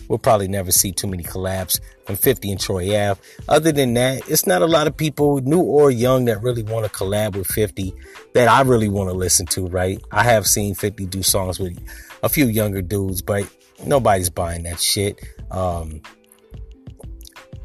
we'll 0.08 0.18
probably 0.18 0.48
never 0.48 0.72
see 0.72 0.92
too 0.92 1.08
many 1.08 1.22
collabs 1.22 1.78
from 2.06 2.16
50 2.16 2.52
and 2.52 2.60
Troy 2.60 2.96
Ave. 2.98 3.20
Other 3.46 3.70
than 3.70 3.92
that, 3.94 4.26
it's 4.26 4.46
not 4.46 4.62
a 4.62 4.66
lot 4.66 4.86
of 4.86 4.96
people, 4.96 5.42
new 5.42 5.60
or 5.60 5.90
young, 5.90 6.24
that 6.24 6.40
really 6.40 6.62
want 6.62 6.86
to 6.86 6.90
collab 6.90 7.36
with 7.36 7.48
50 7.48 7.92
that 8.32 8.48
I 8.48 8.62
really 8.62 8.88
want 8.88 9.10
to 9.10 9.14
listen 9.14 9.44
to, 9.48 9.66
right? 9.66 10.02
I 10.10 10.22
have 10.22 10.46
seen 10.46 10.74
50 10.74 11.04
do 11.04 11.22
songs 11.22 11.60
with 11.60 11.78
a 12.22 12.30
few 12.30 12.46
younger 12.46 12.80
dudes, 12.80 13.20
but 13.20 13.46
nobody's 13.84 14.30
buying 14.30 14.64
that 14.64 14.80
shit. 14.80 15.18
Um, 15.50 16.00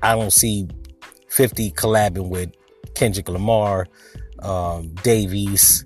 I 0.01 0.15
don't 0.15 0.33
see 0.33 0.67
50 1.29 1.71
collabing 1.71 2.29
with 2.29 2.51
Kendrick 2.95 3.29
Lamar, 3.29 3.87
um, 4.39 4.93
Dave 5.03 5.33
East. 5.33 5.85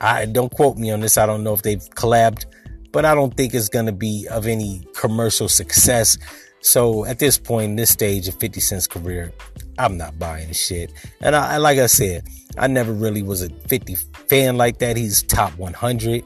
I 0.00 0.26
don't 0.26 0.50
quote 0.50 0.76
me 0.76 0.90
on 0.90 1.00
this. 1.00 1.18
I 1.18 1.26
don't 1.26 1.44
know 1.44 1.52
if 1.52 1.62
they've 1.62 1.78
collabed 1.90 2.44
but 2.92 3.04
I 3.04 3.14
don't 3.14 3.36
think 3.36 3.54
it's 3.54 3.68
going 3.68 3.86
to 3.86 3.92
be 3.92 4.26
of 4.30 4.46
any 4.46 4.82
commercial 4.94 5.48
success. 5.48 6.18
So 6.60 7.04
at 7.06 7.18
this 7.18 7.38
point, 7.38 7.70
in 7.70 7.76
this 7.76 7.90
stage 7.90 8.28
of 8.28 8.34
50 8.38 8.60
Cent's 8.60 8.86
career, 8.86 9.32
I'm 9.78 9.96
not 9.96 10.18
buying 10.18 10.52
shit. 10.52 10.92
And 11.20 11.34
I, 11.34 11.56
like 11.56 11.78
I 11.78 11.86
said, 11.86 12.26
I 12.58 12.66
never 12.66 12.92
really 12.92 13.22
was 13.22 13.42
a 13.42 13.48
50 13.48 13.94
fan 14.28 14.56
like 14.56 14.78
that. 14.78 14.96
He's 14.96 15.22
top 15.22 15.56
100. 15.56 16.24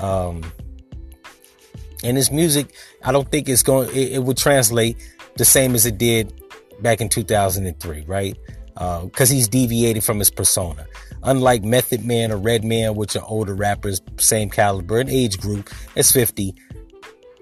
Um, 0.00 0.42
and 2.04 2.16
his 2.16 2.30
music, 2.30 2.74
I 3.04 3.12
don't 3.12 3.30
think 3.30 3.48
it's 3.48 3.62
going, 3.62 3.88
it, 3.90 4.12
it 4.12 4.22
would 4.22 4.36
translate 4.36 4.96
the 5.36 5.44
same 5.44 5.74
as 5.74 5.86
it 5.86 5.98
did 5.98 6.32
back 6.80 7.00
in 7.00 7.08
2003, 7.08 8.04
right? 8.06 8.36
Because 8.74 9.30
uh, 9.30 9.34
he's 9.34 9.48
deviated 9.48 10.04
from 10.04 10.18
his 10.18 10.30
persona. 10.30 10.86
Unlike 11.22 11.64
Method 11.64 12.04
Man 12.04 12.30
or 12.30 12.36
Redman, 12.36 12.94
which 12.94 13.16
are 13.16 13.24
older 13.24 13.54
rappers, 13.54 14.00
same 14.18 14.50
caliber 14.50 15.00
and 15.00 15.10
age 15.10 15.38
group 15.40 15.70
as 15.96 16.12
50, 16.12 16.54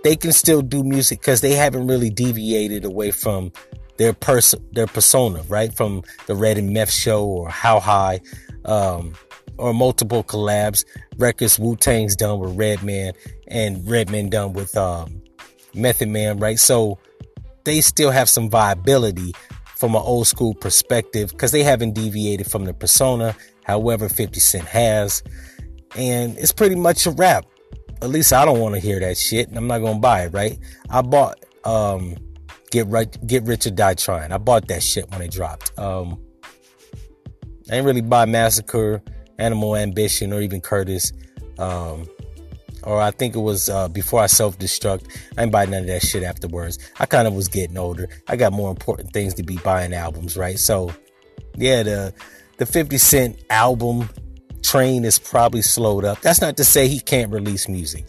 they 0.04 0.16
can 0.16 0.32
still 0.32 0.62
do 0.62 0.84
music 0.84 1.20
because 1.20 1.40
they 1.40 1.54
haven't 1.54 1.86
really 1.86 2.10
deviated 2.10 2.84
away 2.84 3.10
from 3.10 3.52
their 3.96 4.12
person, 4.12 4.64
their 4.72 4.86
persona, 4.86 5.42
right? 5.48 5.74
From 5.74 6.02
the 6.26 6.34
Red 6.34 6.58
and 6.58 6.72
Meth 6.72 6.90
show 6.90 7.24
or 7.24 7.48
How 7.48 7.80
High, 7.80 8.20
um, 8.64 9.14
or 9.58 9.72
multiple 9.74 10.24
collabs. 10.24 10.84
Records 11.16 11.58
Wu 11.58 11.76
Tang's 11.76 12.16
done 12.16 12.38
with 12.40 12.56
Redman 12.56 13.14
and 13.48 13.88
Redman 13.88 14.30
done 14.30 14.52
with 14.52 14.76
um, 14.76 15.22
Method 15.74 16.08
Man, 16.08 16.38
right? 16.38 16.58
So 16.58 16.98
they 17.64 17.80
still 17.80 18.10
have 18.10 18.28
some 18.28 18.50
viability 18.50 19.32
from 19.76 19.94
an 19.94 20.02
old 20.02 20.26
school 20.26 20.54
perspective 20.54 21.30
because 21.30 21.52
they 21.52 21.62
haven't 21.62 21.94
deviated 21.94 22.50
from 22.50 22.64
their 22.64 22.74
persona 22.74 23.34
however 23.64 24.08
50 24.08 24.38
Cent 24.40 24.66
has. 24.66 25.22
And 25.96 26.38
it's 26.38 26.52
pretty 26.52 26.74
much 26.74 27.06
a 27.06 27.10
wrap. 27.10 27.46
At 28.02 28.10
least 28.10 28.32
I 28.32 28.44
don't 28.44 28.60
want 28.60 28.74
to 28.74 28.80
hear 28.80 29.00
that 29.00 29.16
shit. 29.16 29.48
I'm 29.54 29.66
not 29.66 29.78
gonna 29.78 29.98
buy 29.98 30.24
it, 30.24 30.32
right? 30.32 30.58
I 30.90 31.02
bought 31.02 31.44
um 31.64 32.16
Get 32.70 32.86
Right 32.88 33.26
Get 33.26 33.44
Rich 33.44 33.66
or 33.66 33.70
Die 33.70 33.94
Trying. 33.94 34.32
I 34.32 34.38
bought 34.38 34.68
that 34.68 34.82
shit 34.82 35.10
when 35.10 35.22
it 35.22 35.30
dropped. 35.30 35.76
Um 35.78 36.20
I 37.68 37.76
didn't 37.76 37.86
really 37.86 38.02
buy 38.02 38.26
Massacre, 38.26 39.02
Animal 39.38 39.77
Ambition, 39.77 40.33
or 40.33 40.40
even 40.40 40.61
Curtis. 40.61 41.12
Um 41.59 42.07
or 42.87 43.01
I 43.01 43.11
think 43.11 43.35
it 43.35 43.40
was 43.40 43.68
uh, 43.68 43.88
before 43.88 44.20
I 44.20 44.27
self 44.27 44.59
destruct. 44.59 45.07
I 45.37 45.42
didn't 45.42 45.53
buy 45.53 45.64
none 45.66 45.83
of 45.83 45.87
that 45.88 46.03
shit 46.03 46.23
afterwards. 46.23 46.79
I 47.01 47.07
kind 47.07 47.27
of 47.27 47.35
was 47.35 47.49
getting 47.49 47.79
older. 47.79 48.09
I 48.29 48.37
got 48.37 48.53
more 48.53 48.70
important 48.70 49.12
things 49.12 49.35
to 49.35 49.42
be 49.42 49.57
buying 49.59 49.94
albums, 49.94 50.37
right? 50.37 50.59
So, 50.59 50.92
yeah, 51.57 51.83
the 51.83 52.14
the 52.59 52.66
50 52.66 52.99
Cent 52.99 53.44
album 53.51 54.09
train 54.62 55.05
is 55.05 55.18
probably 55.18 55.62
slowed 55.62 56.05
up. 56.05 56.20
That's 56.20 56.40
not 56.40 56.57
to 56.57 56.64
say 56.64 56.88
he 56.88 57.01
can't 57.01 57.33
release 57.33 57.68
music. 57.68 58.07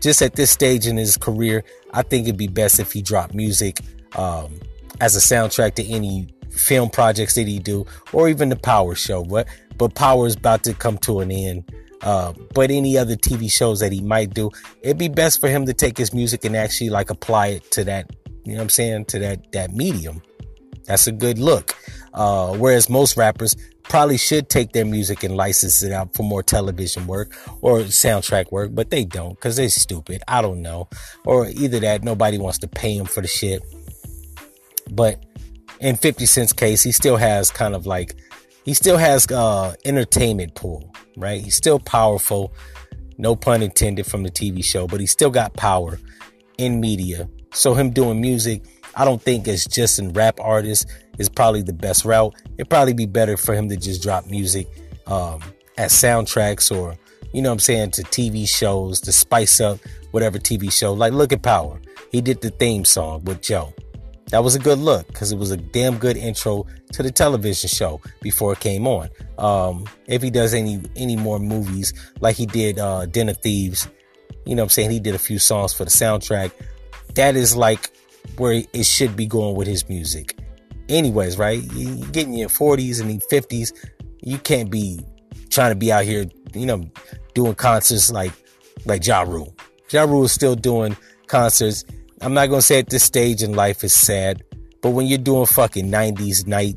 Just 0.00 0.20
at 0.20 0.36
this 0.36 0.50
stage 0.50 0.86
in 0.86 0.96
his 0.96 1.16
career, 1.16 1.64
I 1.92 2.02
think 2.02 2.26
it'd 2.26 2.36
be 2.36 2.48
best 2.48 2.78
if 2.78 2.92
he 2.92 3.00
dropped 3.00 3.34
music 3.34 3.80
um, 4.16 4.60
as 5.00 5.16
a 5.16 5.18
soundtrack 5.18 5.74
to 5.76 5.84
any 5.84 6.28
film 6.54 6.90
projects 6.90 7.34
that 7.34 7.46
he 7.46 7.58
do, 7.58 7.86
or 8.12 8.28
even 8.28 8.48
the 8.48 8.56
Power 8.56 8.94
Show. 8.94 9.24
But 9.24 9.48
but 9.76 9.94
Power 9.94 10.26
is 10.26 10.36
about 10.36 10.62
to 10.64 10.74
come 10.74 10.98
to 10.98 11.20
an 11.20 11.30
end. 11.30 11.70
Uh, 12.02 12.34
but 12.52 12.70
any 12.70 12.98
other 12.98 13.16
TV 13.16 13.50
shows 13.50 13.80
that 13.80 13.90
he 13.90 14.02
might 14.02 14.34
do, 14.34 14.50
it'd 14.82 14.98
be 14.98 15.08
best 15.08 15.40
for 15.40 15.48
him 15.48 15.64
to 15.64 15.72
take 15.72 15.96
his 15.96 16.12
music 16.12 16.44
and 16.44 16.54
actually 16.54 16.90
like 16.90 17.08
apply 17.08 17.48
it 17.48 17.70
to 17.70 17.82
that. 17.84 18.10
You 18.44 18.52
know 18.52 18.58
what 18.58 18.62
I'm 18.64 18.68
saying? 18.68 19.06
To 19.06 19.18
that 19.20 19.52
that 19.52 19.72
medium. 19.72 20.22
That's 20.84 21.06
a 21.06 21.12
good 21.12 21.38
look. 21.38 21.74
Uh, 22.12 22.54
whereas 22.56 22.90
most 22.90 23.16
rappers 23.16 23.56
probably 23.84 24.18
should 24.18 24.48
take 24.48 24.72
their 24.72 24.84
music 24.84 25.22
and 25.22 25.36
license 25.36 25.82
it 25.82 25.92
out 25.92 26.14
for 26.14 26.22
more 26.22 26.42
television 26.42 27.06
work 27.06 27.36
or 27.60 27.80
soundtrack 27.80 28.50
work, 28.50 28.74
but 28.74 28.90
they 28.90 29.04
don't 29.04 29.30
because 29.30 29.56
they're 29.56 29.68
stupid. 29.68 30.22
I 30.28 30.42
don't 30.42 30.62
know. 30.62 30.88
Or 31.24 31.46
either 31.48 31.80
that, 31.80 32.02
nobody 32.02 32.38
wants 32.38 32.58
to 32.58 32.68
pay 32.68 32.96
him 32.96 33.06
for 33.06 33.20
the 33.20 33.28
shit. 33.28 33.62
But 34.90 35.24
in 35.84 35.96
50 35.96 36.24
Cent's 36.24 36.54
case, 36.54 36.82
he 36.82 36.92
still 36.92 37.18
has 37.18 37.50
kind 37.50 37.74
of 37.74 37.86
like, 37.86 38.16
he 38.64 38.72
still 38.72 38.96
has 38.96 39.30
uh 39.30 39.74
entertainment 39.84 40.54
pull, 40.54 40.90
right? 41.16 41.42
He's 41.42 41.54
still 41.54 41.78
powerful. 41.78 42.52
No 43.18 43.36
pun 43.36 43.62
intended 43.62 44.06
from 44.06 44.22
the 44.22 44.30
TV 44.30 44.64
show, 44.64 44.86
but 44.86 44.98
he 44.98 45.06
still 45.06 45.30
got 45.30 45.52
power 45.54 46.00
in 46.56 46.80
media. 46.80 47.28
So 47.52 47.74
him 47.74 47.90
doing 47.90 48.20
music, 48.20 48.62
I 48.96 49.04
don't 49.04 49.20
think 49.20 49.46
it's 49.46 49.66
just 49.66 49.98
in 49.98 50.12
rap 50.14 50.40
artists 50.40 50.90
is 51.18 51.28
probably 51.28 51.62
the 51.62 51.74
best 51.74 52.06
route. 52.06 52.34
It'd 52.56 52.70
probably 52.70 52.94
be 52.94 53.06
better 53.06 53.36
for 53.36 53.54
him 53.54 53.68
to 53.68 53.76
just 53.76 54.02
drop 54.02 54.26
music 54.26 54.66
um, 55.06 55.42
as 55.76 55.92
soundtracks 55.92 56.74
or, 56.74 56.96
you 57.34 57.42
know 57.42 57.50
what 57.50 57.54
I'm 57.54 57.60
saying, 57.60 57.90
to 57.92 58.02
TV 58.04 58.48
shows 58.48 59.00
to 59.02 59.12
spice 59.12 59.60
up 59.60 59.78
whatever 60.12 60.38
TV 60.38 60.72
show. 60.72 60.94
Like, 60.94 61.12
look 61.12 61.32
at 61.32 61.42
Power. 61.42 61.78
He 62.10 62.22
did 62.22 62.40
the 62.40 62.50
theme 62.50 62.86
song 62.86 63.24
with 63.24 63.42
Joe. 63.42 63.74
That 64.34 64.42
was 64.42 64.56
a 64.56 64.58
good 64.58 64.80
look 64.80 65.06
because 65.06 65.30
it 65.30 65.38
was 65.38 65.52
a 65.52 65.56
damn 65.56 65.96
good 65.96 66.16
intro 66.16 66.66
to 66.90 67.04
the 67.04 67.12
television 67.12 67.68
show 67.68 68.00
before 68.20 68.54
it 68.54 68.58
came 68.58 68.84
on. 68.84 69.08
Um, 69.38 69.86
if 70.08 70.22
he 70.22 70.30
does 70.30 70.54
any 70.54 70.82
any 70.96 71.14
more 71.14 71.38
movies 71.38 71.94
like 72.18 72.34
he 72.34 72.44
did 72.44 72.80
uh, 72.80 73.06
Den 73.06 73.28
of 73.28 73.36
Thieves, 73.36 73.86
you 74.44 74.56
know 74.56 74.62
what 74.62 74.64
I'm 74.64 74.70
saying, 74.70 74.90
he 74.90 74.98
did 74.98 75.14
a 75.14 75.20
few 75.20 75.38
songs 75.38 75.72
for 75.72 75.84
the 75.84 75.90
soundtrack. 75.92 76.50
That 77.14 77.36
is 77.36 77.54
like 77.54 77.92
where 78.36 78.64
it 78.72 78.86
should 78.86 79.14
be 79.14 79.24
going 79.24 79.54
with 79.54 79.68
his 79.68 79.88
music 79.88 80.36
anyways, 80.88 81.38
right? 81.38 81.62
You 81.72 82.04
get 82.06 82.26
in 82.26 82.32
your 82.32 82.48
40s 82.48 83.00
and 83.00 83.22
50s, 83.30 83.72
you 84.24 84.38
can't 84.38 84.68
be 84.68 84.98
trying 85.48 85.70
to 85.70 85.76
be 85.76 85.92
out 85.92 86.06
here, 86.06 86.26
you 86.54 86.66
know, 86.66 86.90
doing 87.34 87.54
concerts 87.54 88.10
like 88.10 88.32
like 88.84 89.06
Ja 89.06 89.20
Rule. 89.20 89.54
Ja 89.92 90.02
Rule 90.02 90.24
is 90.24 90.32
still 90.32 90.56
doing 90.56 90.96
concerts. 91.28 91.84
I'm 92.20 92.34
not 92.34 92.46
gonna 92.46 92.62
say 92.62 92.78
at 92.78 92.90
this 92.90 93.04
stage 93.04 93.42
in 93.42 93.54
life 93.54 93.84
is 93.84 93.94
sad, 93.94 94.42
but 94.82 94.90
when 94.90 95.06
you're 95.06 95.18
doing 95.18 95.46
fucking 95.46 95.90
90s 95.90 96.46
night, 96.46 96.76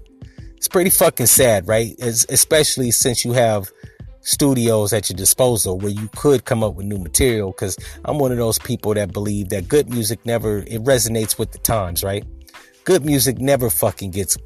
it's 0.55 0.67
pretty 0.67 0.89
fucking 0.89 1.27
sad, 1.27 1.67
right? 1.67 1.95
It's, 1.99 2.25
especially 2.29 2.91
since 2.91 3.23
you 3.23 3.33
have 3.33 3.69
studios 4.21 4.91
at 4.91 5.09
your 5.09 5.15
disposal 5.15 5.77
where 5.77 5.91
you 5.91 6.09
could 6.15 6.45
come 6.45 6.63
up 6.63 6.75
with 6.75 6.85
new 6.85 6.97
material. 6.97 7.51
Because 7.51 7.77
I'm 8.03 8.17
one 8.17 8.31
of 8.31 8.37
those 8.37 8.59
people 8.59 8.93
that 8.95 9.13
believe 9.13 9.49
that 9.49 9.67
good 9.69 9.89
music 9.89 10.25
never 10.25 10.59
it 10.59 10.83
resonates 10.83 11.37
with 11.39 11.51
the 11.51 11.59
times, 11.59 12.03
right? 12.03 12.25
good 12.87 13.03
music 13.03 13.37
never 13.39 13.69
fucking 13.69 14.11
gets 14.11 14.37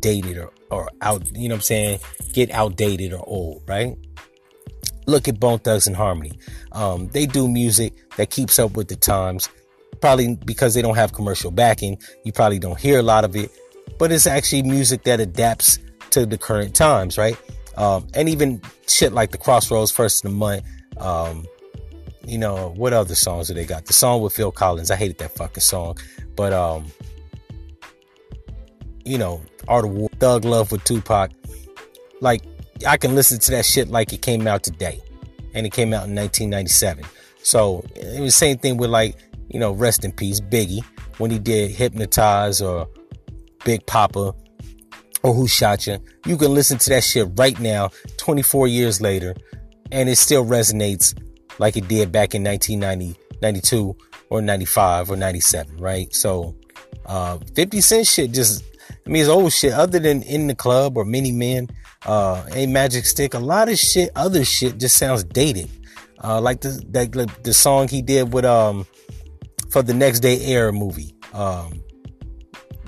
dated 0.00 0.38
or, 0.38 0.50
or 0.70 0.88
out, 1.02 1.22
you 1.36 1.46
know 1.46 1.56
what 1.56 1.58
I'm 1.58 1.60
saying? 1.60 2.00
Get 2.32 2.50
outdated 2.50 3.12
or 3.12 3.22
old, 3.28 3.62
right? 3.66 3.94
Look 5.06 5.28
at 5.28 5.38
Bone 5.38 5.58
Thugs 5.58 5.86
and 5.86 5.94
Harmony. 5.94 6.32
Um, 6.72 7.08
they 7.08 7.26
do 7.26 7.46
music 7.46 7.92
that 8.16 8.30
keeps 8.30 8.58
up 8.58 8.78
with 8.78 8.88
the 8.88 8.96
times. 8.96 9.50
Probably 10.02 10.36
because 10.44 10.74
they 10.74 10.82
don't 10.82 10.96
have 10.96 11.14
commercial 11.14 11.50
backing, 11.50 11.98
you 12.24 12.32
probably 12.32 12.58
don't 12.58 12.78
hear 12.78 12.98
a 12.98 13.02
lot 13.02 13.24
of 13.24 13.34
it. 13.36 13.50
but 13.98 14.12
it's 14.12 14.26
actually 14.26 14.62
music 14.62 15.04
that 15.04 15.20
adapts 15.20 15.78
to 16.10 16.26
the 16.26 16.36
current 16.36 16.74
times, 16.74 17.16
right? 17.16 17.38
Um, 17.76 18.06
and 18.14 18.28
even 18.28 18.60
shit 18.86 19.12
like 19.12 19.30
the 19.30 19.38
Crossroads, 19.38 19.90
First 19.90 20.24
of 20.24 20.30
the 20.30 20.36
Month. 20.36 20.64
Um, 20.98 21.46
you 22.24 22.38
know, 22.38 22.72
what 22.76 22.92
other 22.92 23.14
songs 23.14 23.48
do 23.48 23.54
they 23.54 23.64
got? 23.64 23.86
The 23.86 23.92
song 23.92 24.22
with 24.22 24.34
Phil 24.34 24.52
Collins. 24.52 24.90
I 24.90 24.96
hated 24.96 25.18
that 25.18 25.34
fucking 25.34 25.62
song. 25.62 25.96
But, 26.36 26.52
um, 26.52 26.86
you 29.04 29.18
know, 29.18 29.40
Art 29.68 29.84
of 29.84 29.92
War, 29.92 30.08
Thug 30.18 30.44
Love 30.44 30.70
with 30.70 30.84
Tupac. 30.84 31.30
Like, 32.20 32.42
I 32.86 32.96
can 32.96 33.14
listen 33.14 33.38
to 33.40 33.50
that 33.52 33.64
shit 33.64 33.88
like 33.88 34.12
it 34.12 34.22
came 34.22 34.46
out 34.46 34.62
today. 34.62 35.00
And 35.54 35.66
it 35.66 35.72
came 35.72 35.92
out 35.92 36.06
in 36.08 36.14
1997. 36.14 37.04
So 37.42 37.84
it 37.94 38.20
was 38.20 38.28
the 38.28 38.30
same 38.30 38.58
thing 38.58 38.76
with 38.76 38.90
like, 38.90 39.16
you 39.52 39.60
know, 39.60 39.72
rest 39.72 40.04
in 40.04 40.12
peace, 40.12 40.40
Biggie, 40.40 40.84
when 41.18 41.30
he 41.30 41.38
did 41.38 41.70
Hypnotize 41.70 42.60
or 42.60 42.88
Big 43.64 43.86
Poppa 43.86 44.34
or 45.22 45.34
Who 45.34 45.46
Shot 45.46 45.86
You. 45.86 45.98
You 46.26 46.36
can 46.36 46.54
listen 46.54 46.78
to 46.78 46.90
that 46.90 47.04
shit 47.04 47.28
right 47.36 47.58
now, 47.60 47.90
24 48.16 48.68
years 48.68 49.00
later, 49.00 49.34
and 49.90 50.08
it 50.08 50.16
still 50.16 50.44
resonates 50.44 51.16
like 51.58 51.76
it 51.76 51.88
did 51.88 52.10
back 52.12 52.34
in 52.34 52.42
1990, 52.42 53.18
92 53.40 53.96
or 54.30 54.40
95 54.40 55.10
or 55.10 55.16
97, 55.16 55.76
right? 55.76 56.12
So, 56.14 56.56
uh, 57.06 57.38
50 57.54 57.80
Cent 57.80 58.06
shit 58.06 58.32
just, 58.32 58.64
I 59.06 59.10
mean, 59.10 59.22
it's 59.22 59.28
old 59.28 59.52
shit 59.52 59.72
other 59.72 59.98
than 59.98 60.22
In 60.22 60.46
the 60.46 60.54
Club 60.54 60.96
or 60.96 61.04
Many 61.04 61.32
Men, 61.32 61.68
uh, 62.06 62.44
A 62.54 62.66
Magic 62.66 63.04
Stick. 63.04 63.34
A 63.34 63.38
lot 63.38 63.68
of 63.68 63.78
shit, 63.78 64.10
other 64.16 64.44
shit 64.44 64.78
just 64.78 64.96
sounds 64.96 65.24
dated. 65.24 65.68
Uh, 66.24 66.40
like 66.40 66.60
the, 66.60 66.70
the, 66.88 67.30
the 67.42 67.52
song 67.52 67.88
he 67.88 68.00
did 68.00 68.32
with, 68.32 68.44
um, 68.44 68.86
for 69.72 69.82
the 69.82 69.94
Next 69.94 70.20
Day 70.20 70.44
Air 70.44 70.70
movie. 70.70 71.14
Um, 71.32 71.82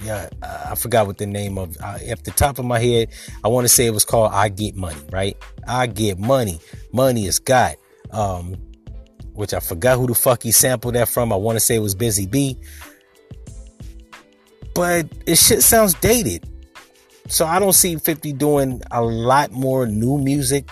yeah, 0.03 0.29
I 0.43 0.75
forgot 0.75 1.07
what 1.07 1.17
the 1.17 1.27
name 1.27 1.57
of, 1.57 1.77
at 1.79 2.25
the 2.25 2.31
top 2.31 2.59
of 2.59 2.67
my 2.67 2.79
head, 2.79 3.09
I 3.43 3.49
want 3.49 3.65
to 3.65 3.69
say 3.69 3.87
it 3.87 3.95
was 3.95 4.05
called 4.05 4.33
I 4.33 4.51
Get 4.51 4.77
Money, 4.77 5.01
right? 5.11 5.37
I 5.67 5.87
Get 5.87 6.19
Money. 6.19 6.61
Money 6.93 7.25
is 7.25 7.39
got. 7.39 7.77
Um, 8.11 8.57
which 9.33 9.53
I 9.53 9.61
forgot 9.61 9.99
who 9.99 10.07
the 10.07 10.15
fuck 10.15 10.43
he 10.43 10.53
sampled 10.53 10.95
that 10.95 11.09
from. 11.09 11.33
I 11.33 11.37
want 11.37 11.57
to 11.57 11.61
say 11.61 11.75
it 11.75 11.81
was 11.81 11.95
Busy 11.95 12.27
Bee. 12.27 12.57
But 14.75 15.07
it 15.27 15.37
shit 15.37 15.63
sounds 15.63 15.95
dated. 15.95 16.49
So 17.29 17.47
I 17.47 17.59
don't 17.59 17.73
see 17.73 17.97
50 17.97 18.33
doing 18.35 18.83
a 18.91 19.03
lot 19.03 19.53
more 19.53 19.87
new 19.87 20.19
music. 20.19 20.69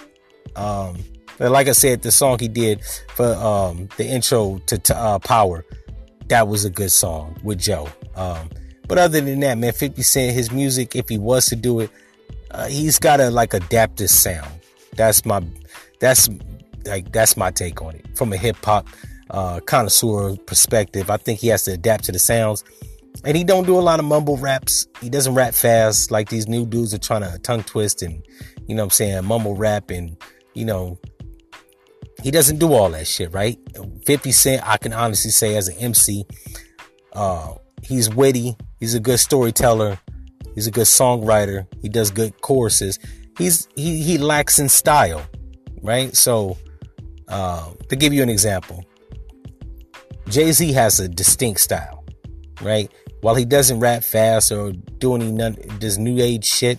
Um, 0.55 0.99
like 1.39 1.67
I 1.69 1.73
said, 1.73 2.03
the 2.03 2.13
song 2.13 2.39
he 2.39 2.49
did 2.49 2.85
for 3.15 3.35
um, 3.35 3.89
the 3.97 4.07
intro 4.07 4.59
to, 4.67 4.79
to 4.79 4.97
uh, 4.97 5.19
Power, 5.19 5.65
that 6.33 6.49
was 6.49 6.65
a 6.65 6.71
good 6.71 6.91
song 6.91 7.37
with 7.43 7.61
Joe. 7.61 7.87
Um, 8.17 8.49
but 8.89 8.97
other 8.97 9.21
than 9.21 9.41
that, 9.41 9.59
man, 9.59 9.75
50 9.75 10.01
Cent, 10.01 10.35
his 10.35 10.51
music, 10.51 10.97
if 10.97 11.07
he 11.11 11.19
was 11.19 11.45
to 11.51 11.57
do 11.57 11.81
it, 11.81 11.91
uh, 12.53 12.69
he's 12.69 12.99
got 12.99 13.19
to 13.19 13.31
like 13.31 13.53
adapt 13.53 13.99
his 13.99 14.19
sound. 14.19 14.51
That's 14.97 15.27
my, 15.27 15.43
that's 16.01 16.31
like 16.87 17.13
that's 17.13 17.37
my 17.37 17.51
take 17.51 17.83
on 17.83 17.97
it 17.97 18.17
from 18.17 18.33
a 18.33 18.39
hip 18.39 18.57
hop 18.65 18.89
uh, 19.29 19.61
connoisseur 19.61 20.37
perspective. 20.47 21.11
I 21.11 21.19
think 21.19 21.39
he 21.39 21.49
has 21.49 21.65
to 21.65 21.73
adapt 21.73 22.05
to 22.05 22.13
the 22.13 22.19
sounds, 22.19 22.65
and 23.27 23.37
he 23.37 23.45
don't 23.45 23.67
do 23.67 23.79
a 23.79 23.85
lot 23.85 24.01
of 24.01 24.07
mumble 24.07 24.39
raps. 24.39 24.87
He 25.03 25.11
doesn't 25.11 25.35
rap 25.35 25.53
fast 25.53 26.11
like 26.11 26.31
these 26.31 26.49
new 26.49 26.65
dudes 26.65 26.95
are 26.95 26.99
trying 26.99 27.31
to 27.31 27.39
tongue 27.41 27.63
twist 27.63 28.01
and 28.01 28.25
you 28.69 28.75
know 28.75 28.85
I'm 28.85 28.91
saying 28.91 29.23
mumble 29.27 29.55
rap 29.55 29.91
and 29.91 30.17
you 30.55 30.65
know 30.65 30.99
he 32.23 32.31
doesn't 32.31 32.59
do 32.59 32.73
all 32.73 32.91
that 32.91 33.07
shit, 33.07 33.33
right? 33.33 33.59
50 34.07 34.33
Cent, 34.33 34.69
I 34.69 34.77
can 34.77 34.93
honestly 34.93 35.31
say 35.31 35.57
as 35.57 35.69
an 35.69 35.77
MC, 35.79 36.25
uh, 37.15 37.55
he's 37.83 38.09
witty, 38.09 38.57
he's 38.79 38.95
a 38.95 39.01
good 39.01 39.19
storyteller, 39.19 39.99
he's 40.55 40.67
a 40.67 40.71
good 40.71 40.87
songwriter, 40.87 41.67
he 41.81 41.89
does 41.89 42.11
good 42.11 42.41
choruses. 42.41 42.99
He's 43.39 43.67
he 43.75 44.03
he 44.03 44.19
lacks 44.19 44.59
in 44.59 44.69
style, 44.69 45.27
right? 45.83 46.15
So 46.15 46.59
uh, 47.29 47.71
to 47.89 47.97
give 47.97 48.13
you 48.13 48.23
an 48.23 48.29
example, 48.29 48.85
Jay 50.29 50.53
Z 50.53 50.73
has 50.73 51.01
a 51.01 51.09
distinct 51.09 51.61
style, 51.61 52.05
right? 52.61 52.91
While 53.23 53.35
he 53.35 53.45
doesn't 53.45 53.81
rap 53.81 54.03
fast 54.05 54.53
or 54.53 54.73
do 54.73 55.15
any 55.15 55.33
none 55.33 55.57
this 55.81 55.97
new 55.97 56.23
age 56.23 56.45
shit, 56.45 56.79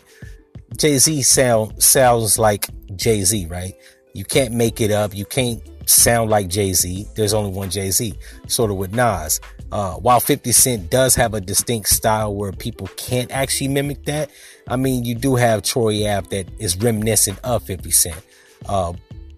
Jay 0.77 0.97
Z 0.97 1.23
sound 1.23 1.81
sounds 1.81 2.38
like 2.38 2.67
Jay 2.95 3.23
Z, 3.23 3.47
right? 3.47 3.73
You 4.13 4.23
can't 4.23 4.54
make 4.54 4.80
it 4.80 4.91
up. 4.91 5.15
You 5.15 5.26
can't 5.26 5.62
sound 5.89 6.30
like 6.30 6.47
Jay 6.47 6.73
Z. 6.73 7.08
There's 7.15 7.34
only 7.34 7.52
one 7.52 7.69
Jay 7.69 7.89
Z. 7.89 8.13
Sort 8.47 8.71
of 8.71 8.78
with 8.78 8.93
Nas. 8.93 9.41
Uh, 9.71 9.95
while 9.95 10.19
50 10.19 10.52
Cent 10.52 10.89
does 10.91 11.15
have 11.15 11.34
a 11.34 11.41
distinct 11.41 11.89
style 11.89 12.36
where 12.36 12.52
people 12.52 12.88
can't 12.95 13.32
actually 13.32 13.69
mimic 13.69 14.06
that, 14.06 14.30
I 14.67 14.76
mean, 14.76 15.04
you 15.04 15.15
do 15.15 15.36
have 15.36 15.63
Troy 15.63 16.08
Ave 16.08 16.28
that 16.30 16.47
is 16.60 16.78
reminiscent 16.78 17.39
of 17.43 17.63
50 17.63 17.89
Cent. 17.89 18.21
Uh, 18.67 18.93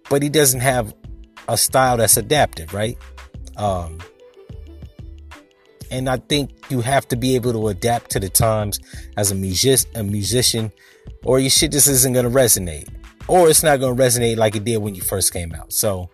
but 0.10 0.22
he 0.22 0.30
doesn't 0.30 0.60
have 0.60 0.94
a 1.48 1.58
style 1.58 1.98
that's 1.98 2.18
adaptive, 2.18 2.74
right? 2.74 2.98
Um, 3.56 4.00
and 5.90 6.10
I 6.10 6.18
think 6.18 6.52
you 6.70 6.82
have 6.82 7.08
to 7.10 7.16
be 7.16 7.36
able 7.36 7.54
to 7.54 7.68
adapt 7.70 8.12
to 8.12 8.20
the 8.20 8.30
times 8.30 8.80
as 9.16 9.32
a 9.32 9.36
music 9.36 9.88
a 9.96 10.04
musician, 10.04 10.72
or 11.24 11.40
your 11.40 11.50
shit 11.50 11.72
just 11.72 11.88
isn't 11.88 12.14
gonna 12.14 12.30
resonate, 12.30 12.90
or 13.28 13.50
it's 13.50 13.64
not 13.64 13.80
gonna 13.80 13.96
resonate 13.96 14.38
like 14.38 14.56
it 14.56 14.64
did 14.64 14.78
when 14.78 14.96
you 14.96 15.02
first 15.02 15.34
came 15.34 15.54
out. 15.54 15.74
So, 15.74 16.10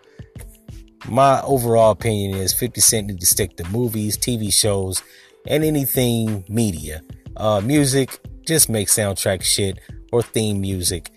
my 1.08 1.42
overall 1.42 1.92
opinion 1.92 2.38
is 2.38 2.54
50 2.54 2.82
Cent 2.82 3.08
need 3.08 3.20
to 3.20 3.26
stick 3.26 3.58
to 3.58 3.70
movies, 3.70 4.18
TV 4.18 4.54
shows, 4.54 5.02
and 5.48 5.64
anything 5.64 6.46
media. 6.48 7.02
Uh, 7.36 7.62
music, 7.62 8.20
just 8.46 8.70
make 8.70 8.88
soundtrack 8.88 9.42
shit 9.42 9.80
or 10.12 10.22
theme 10.22 10.62
music, 10.62 11.12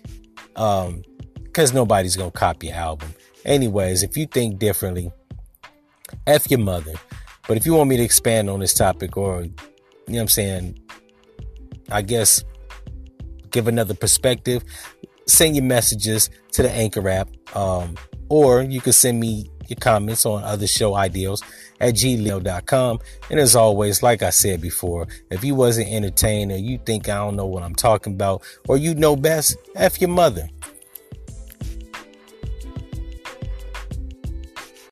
um, 0.55 1.03
because 1.43 1.73
nobody's 1.73 2.15
gonna 2.15 2.31
copy 2.31 2.67
your 2.67 2.75
album. 2.75 3.13
Anyways, 3.45 4.01
if 4.01 4.17
you 4.17 4.25
think 4.25 4.59
differently, 4.59 5.11
F 6.27 6.49
your 6.49 6.59
mother. 6.59 6.93
But 7.47 7.57
if 7.57 7.65
you 7.65 7.73
want 7.73 7.89
me 7.89 7.97
to 7.97 8.03
expand 8.03 8.49
on 8.49 8.59
this 8.59 8.73
topic 8.73 9.17
or, 9.17 9.43
you 9.43 9.49
know 9.49 9.53
what 10.07 10.21
I'm 10.21 10.27
saying, 10.27 10.79
I 11.91 12.01
guess 12.01 12.43
give 13.51 13.67
another 13.67 13.93
perspective, 13.93 14.63
send 15.27 15.55
your 15.55 15.65
messages 15.65 16.29
to 16.51 16.61
the 16.61 16.71
Anchor 16.71 17.07
app. 17.09 17.29
Um, 17.55 17.95
or 18.29 18.61
you 18.61 18.81
can 18.81 18.93
send 18.93 19.19
me 19.19 19.49
your 19.67 19.77
comments 19.77 20.25
on 20.25 20.43
other 20.43 20.67
show 20.67 20.95
ideals 20.95 21.43
at 21.79 21.95
gmail.com. 21.95 22.99
And 23.29 23.39
as 23.39 23.55
always, 23.55 24.03
like 24.03 24.23
I 24.23 24.29
said 24.29 24.61
before, 24.61 25.07
if 25.29 25.43
you 25.43 25.55
wasn't 25.55 25.89
entertained 25.89 26.51
or 26.51 26.57
you 26.57 26.79
think 26.85 27.09
I 27.09 27.17
don't 27.17 27.35
know 27.35 27.45
what 27.45 27.63
I'm 27.63 27.75
talking 27.75 28.13
about 28.13 28.43
or 28.67 28.77
you 28.77 28.95
know 28.95 29.15
best, 29.15 29.57
F 29.75 29.99
your 29.99 30.09
mother. 30.09 30.49